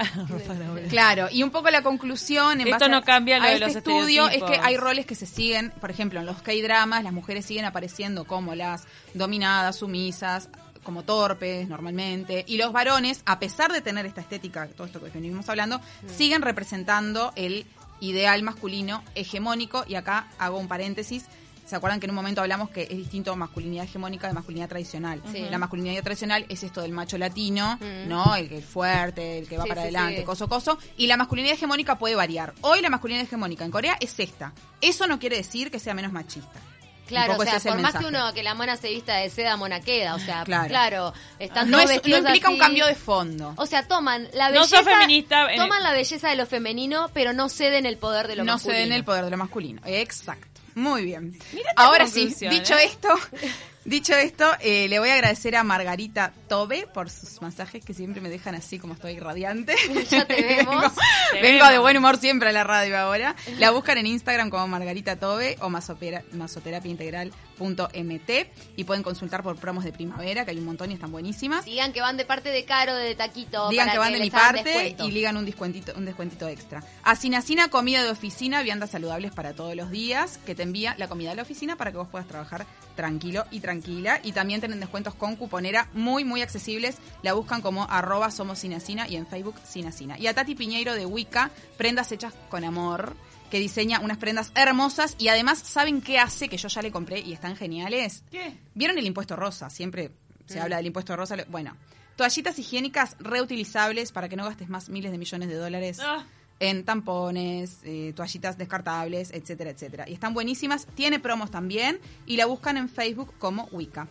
Claro, 0.90 1.28
y 1.30 1.44
un 1.44 1.52
poco 1.52 1.70
la 1.70 1.82
conclusión 1.82 2.62
en 2.62 2.70
Esto 2.70 2.88
no 2.88 3.04
cambia 3.04 3.38
lo 3.38 3.44
a 3.44 3.48
de 3.48 3.54
este 3.56 3.66
los 3.66 3.76
estudio 3.76 4.30
es 4.30 4.42
que 4.42 4.58
hay 4.62 4.78
roles 4.78 5.06
que 5.06 5.16
se 5.16 5.26
siguen, 5.26 5.72
por 5.82 5.92
ejemplo, 5.92 6.22
en 6.22 6.26
los 6.26 6.42
K-dramas 6.42 7.04
las 7.04 7.12
mujeres 7.12 7.46
siguen 7.46 7.66
apareciendo 7.66 8.24
como 8.24 8.56
las 8.56 8.86
dominadas, 9.14 9.76
sumisas, 9.76 10.48
como 10.84 11.04
torpes 11.04 11.68
normalmente, 11.68 12.44
y 12.48 12.58
los 12.58 12.72
varones, 12.72 13.22
a 13.26 13.40
pesar 13.40 13.72
de 13.72 13.82
tener 13.82 14.06
esta 14.06 14.22
estética, 14.22 14.68
todo 14.68 14.88
esto 14.88 15.02
que 15.02 15.10
venimos 15.10 15.50
hablando, 15.50 15.80
mm. 15.80 16.10
siguen 16.16 16.42
representando 16.42 17.34
el 17.36 17.66
ideal 18.00 18.44
masculino 18.44 19.04
hegemónico, 19.16 19.86
y 19.88 19.96
acá 19.96 20.28
hago 20.38 20.58
un 20.58 20.68
paréntesis, 20.68 21.26
¿Se 21.66 21.78
acuerdan 21.78 22.00
que 22.00 22.08
en 22.08 22.12
un 22.12 22.16
momento 22.16 22.42
hablamos 22.42 22.70
que 22.70 22.84
es 22.84 22.98
distinto 22.98 23.36
masculinidad 23.36 23.86
hegemónica 23.86 24.28
de 24.28 24.34
masculinidad 24.34 24.68
tradicional? 24.68 25.22
La 25.50 25.58
masculinidad 25.58 26.04
tradicional 26.04 26.46
es 26.50 26.62
esto 26.64 26.82
del 26.82 26.92
macho 26.92 27.18
latino, 27.18 27.80
mm. 27.80 28.10
¿no? 28.10 28.36
El 28.36 28.50
que 28.50 28.58
es 28.58 28.66
fuerte, 28.66 29.40
el 29.40 29.48
que 29.48 29.58
va 29.58 29.66
para 29.66 29.84
adelante, 29.84 30.24
coso, 30.24 30.50
coso. 30.50 30.78
Y 30.98 31.08
la 31.08 31.16
masculinidad 31.16 31.56
hegemónica 31.56 31.98
puede 31.98 32.16
variar. 32.16 32.54
Hoy 32.62 32.82
la 32.82 32.90
masculinidad 32.90 33.26
hegemónica 33.26 33.64
en 33.64 33.72
Corea 33.72 33.98
es 34.00 34.20
esta. 34.20 34.54
Eso 34.82 35.08
no 35.08 35.20
quiere 35.20 35.38
decir 35.38 35.72
que 35.72 35.80
sea 35.80 35.94
menos 35.94 36.12
machista. 36.12 36.60
Claro, 37.08 37.36
o 37.38 37.44
sea, 37.44 37.60
por 37.60 37.80
más 37.80 37.96
que 37.96 38.06
uno 38.06 38.34
que 38.34 38.44
la 38.44 38.56
mona 38.56 38.78
se 38.78 38.90
vista 38.90 39.18
de 39.18 39.30
seda, 39.30 39.58
mona 39.58 39.82
queda, 39.82 40.16
o 40.16 40.20
sea, 40.20 40.44
claro, 40.44 41.14
están 41.40 41.70
no, 41.70 41.82
implica 41.82 42.50
un 42.50 42.58
cambio 42.58 42.86
de 42.86 42.96
fondo. 42.96 43.54
O 43.58 43.66
sea, 43.66 43.88
toman 43.88 44.30
la 44.34 44.50
belleza, 44.50 44.78
no 44.78 44.84
feminista, 44.84 45.48
toman 45.56 45.84
la 45.84 45.92
belleza 45.92 46.30
de 46.30 46.36
lo 46.36 46.46
femenino, 46.46 47.10
pero 47.14 47.34
no 47.34 47.50
ceden 47.50 47.86
el 47.86 47.98
poder 47.98 48.28
de 48.28 48.36
lo 48.36 48.46
masculino. 48.46 48.74
No 48.74 48.84
ceden 48.84 48.92
el 48.94 49.04
poder 49.04 49.26
de 49.26 49.32
lo 49.32 49.38
masculino, 49.38 49.82
exacto. 49.86 50.62
Muy 50.76 51.04
bien. 51.06 51.38
Ahora 51.76 52.08
sí, 52.08 52.34
dicho 52.50 52.76
¿eh? 52.76 52.86
esto, 52.86 53.10
Dicho 53.86 54.16
esto, 54.16 54.50
eh, 54.62 54.88
le 54.88 54.98
voy 55.00 55.10
a 55.10 55.16
agradecer 55.16 55.58
a 55.58 55.64
Margarita 55.64 56.32
Tobe 56.48 56.88
por 56.88 57.10
sus 57.10 57.42
masajes 57.42 57.84
que 57.84 57.94
siempre 57.94 58.22
me 58.22 58.30
dejan 58.30 58.56
así 58.56 58.80
como 58.80 58.94
estoy 58.94 59.20
radiante. 59.20 59.76
Ya 60.10 60.26
te 60.26 60.42
vemos. 60.66 60.86
vengo, 61.34 61.68
de 61.68 61.80
buen 61.80 61.98
humor 61.98 62.16
siempre 62.18 62.48
a 62.50 62.54
la 62.54 62.64
radio 62.64 62.98
ahora. 62.98 63.36
La 63.58 63.72
buscan 63.72 63.98
en 63.98 64.08
Instagram 64.08 64.50
como 64.50 64.70
Margarita 64.70 65.18
Tobe 65.18 65.58
o 65.60 65.70
masoterapiaintegral.mt 65.70 68.30
y 68.78 68.86
pueden 68.86 69.04
consultar 69.04 69.44
por 69.44 69.58
promos 69.58 69.84
de 69.84 69.92
primavera, 69.92 70.46
que 70.46 70.52
hay 70.52 70.60
un 70.60 70.66
montón 70.66 70.92
y 70.92 70.94
están 70.94 71.12
buenísimas. 71.12 71.66
Digan 71.66 71.92
que 71.92 72.00
van 72.00 72.16
de 72.16 72.24
parte 72.24 72.48
de 72.50 72.64
Caro, 72.64 72.96
de 72.96 73.16
Taquito. 73.16 73.68
Digan 73.70 73.92
que 73.92 73.98
van 73.98 74.14
de 74.14 74.22
mi 74.22 74.32
parte 74.32 74.96
y 74.98 75.12
ligan 75.12 75.36
un 75.36 75.44
descuentito, 75.44 75.92
un 75.98 76.06
descuentito 76.06 76.48
extra. 76.48 76.82
A 77.04 77.18
Sinacina, 77.18 77.68
comida 77.68 78.02
de 78.02 78.12
oficina, 78.12 78.64
viandas 78.64 78.92
saludables 78.92 79.34
para 79.34 79.54
todos 79.54 79.76
los 79.76 79.92
días, 79.92 80.40
que 80.46 80.56
te 80.56 80.64
envía 80.64 80.96
la 80.98 81.10
comida 81.10 81.32
de 81.32 81.36
la 81.36 81.42
oficina 81.42 81.76
para 81.76 81.92
que 81.92 81.98
vos 81.98 82.08
puedas 82.08 82.30
trabajar 82.30 82.66
tranquilo 82.96 83.46
y 83.52 83.60
tranquila. 83.60 84.20
Y 84.24 84.32
también 84.32 84.60
tienen 84.60 84.80
descuentos 84.80 85.16
con 85.16 85.36
cuponera 85.36 85.90
muy, 85.94 86.24
muy 86.24 86.42
accesibles. 86.42 86.98
La 87.22 87.34
buscan 87.34 87.62
como 87.62 87.84
arroba 87.90 88.32
somos 88.32 88.60
Sinacina 88.60 89.08
y 89.08 89.16
en 89.16 89.28
Facebook 89.28 89.56
Sinacina. 89.64 90.18
Y 90.18 90.28
a 90.28 90.34
Tati 90.34 90.56
Piñeiro 90.56 90.94
de 90.94 91.06
Wicca, 91.06 91.52
prendas 91.78 92.12
hechas 92.12 92.34
con 92.50 92.64
amor, 92.64 93.16
que 93.50 93.60
diseña 93.60 94.00
unas 94.00 94.18
prendas 94.18 94.52
hermosas 94.56 95.16
y 95.18 95.28
además, 95.28 95.60
¿saben 95.60 96.02
qué 96.02 96.20
hace? 96.20 96.50
Que 96.50 96.58
yo 96.58 96.68
ya 96.68 96.82
le 96.82 96.92
compré 96.92 97.20
y 97.20 97.34
están 97.34 97.56
geniales. 97.56 98.24
¿Qué? 98.32 98.58
¿Vieron 98.74 98.98
el 98.98 99.06
impuesto 99.06 99.36
rosa? 99.36 99.70
Siempre 99.70 100.12
se 100.48 100.60
habla 100.60 100.78
del 100.78 100.88
impuesto 100.88 101.16
rosa. 101.16 101.36
Bueno, 101.50 101.78
toallitas 102.16 102.58
higiénicas 102.58 103.16
reutilizables 103.20 104.12
para 104.12 104.28
que 104.30 104.36
no 104.36 104.46
gastes 104.46 104.70
más 104.70 104.90
miles 104.90 105.12
de 105.12 105.18
millones 105.18 105.50
de 105.50 105.56
dólares. 105.56 106.00
Ah 106.02 106.26
en 106.64 106.86
tampones, 106.86 107.80
eh, 107.84 108.14
toallitas 108.16 108.58
descartables, 108.58 109.32
etcétera, 109.32 109.72
etcétera. 109.72 110.10
Y 110.10 110.14
están 110.14 110.34
buenísimas. 110.34 110.88
Tiene 110.96 111.20
promos 111.20 111.52
también 111.52 112.00
y 112.26 112.38
la 112.38 112.46
buscan 112.46 112.78
en 112.78 112.88
Facebook 112.88 113.34
como 113.38 113.66
Wicca. 113.72 114.08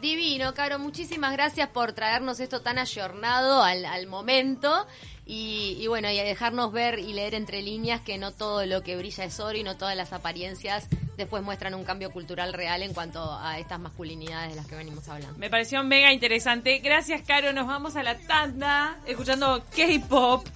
Divino, 0.00 0.52
Caro. 0.54 0.78
Muchísimas 0.78 1.32
gracias 1.32 1.68
por 1.68 1.92
traernos 1.92 2.40
esto 2.40 2.60
tan 2.60 2.78
ayornado 2.78 3.62
al, 3.62 3.84
al 3.86 4.06
momento. 4.06 4.86
Y, 5.26 5.86
bueno, 5.86 6.10
y 6.10 6.18
a 6.18 6.24
dejarnos 6.24 6.70
ver 6.70 6.98
y 6.98 7.14
leer 7.14 7.34
entre 7.34 7.62
líneas 7.62 8.02
que 8.02 8.18
no 8.18 8.32
todo 8.32 8.66
lo 8.66 8.82
que 8.82 8.94
brilla 8.96 9.24
es 9.24 9.40
oro 9.40 9.56
y 9.56 9.62
no 9.62 9.78
todas 9.78 9.96
las 9.96 10.12
apariencias 10.12 10.86
después 11.16 11.42
muestran 11.42 11.74
un 11.74 11.84
cambio 11.84 12.10
cultural 12.10 12.52
real 12.52 12.82
en 12.82 12.92
cuanto 12.92 13.32
a 13.32 13.58
estas 13.58 13.80
masculinidades 13.80 14.50
de 14.50 14.56
las 14.56 14.66
que 14.66 14.76
venimos 14.76 15.08
hablando. 15.08 15.38
Me 15.38 15.48
pareció 15.48 15.82
mega 15.82 16.12
interesante. 16.12 16.80
Gracias, 16.80 17.22
Caro. 17.22 17.54
Nos 17.54 17.66
vamos 17.66 17.96
a 17.96 18.02
la 18.02 18.18
tanda 18.18 18.98
escuchando 19.06 19.64
K-pop. 19.74 20.46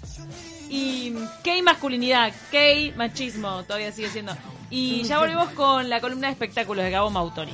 Y 0.71 1.15
qué 1.43 1.63
masculinidad, 1.63 2.33
qué 2.51 2.93
machismo 2.97 3.63
todavía 3.65 3.93
sigue 3.93 4.11
siendo. 4.11 4.37
Y 4.71 5.03
ya 5.05 5.19
volvemos 5.19 5.51
con 5.51 5.89
la 5.89 6.01
columna 6.01 6.27
de 6.29 6.33
espectáculos 6.33 6.85
de 6.85 6.91
Gabo 6.91 7.11
Mautori. 7.11 7.53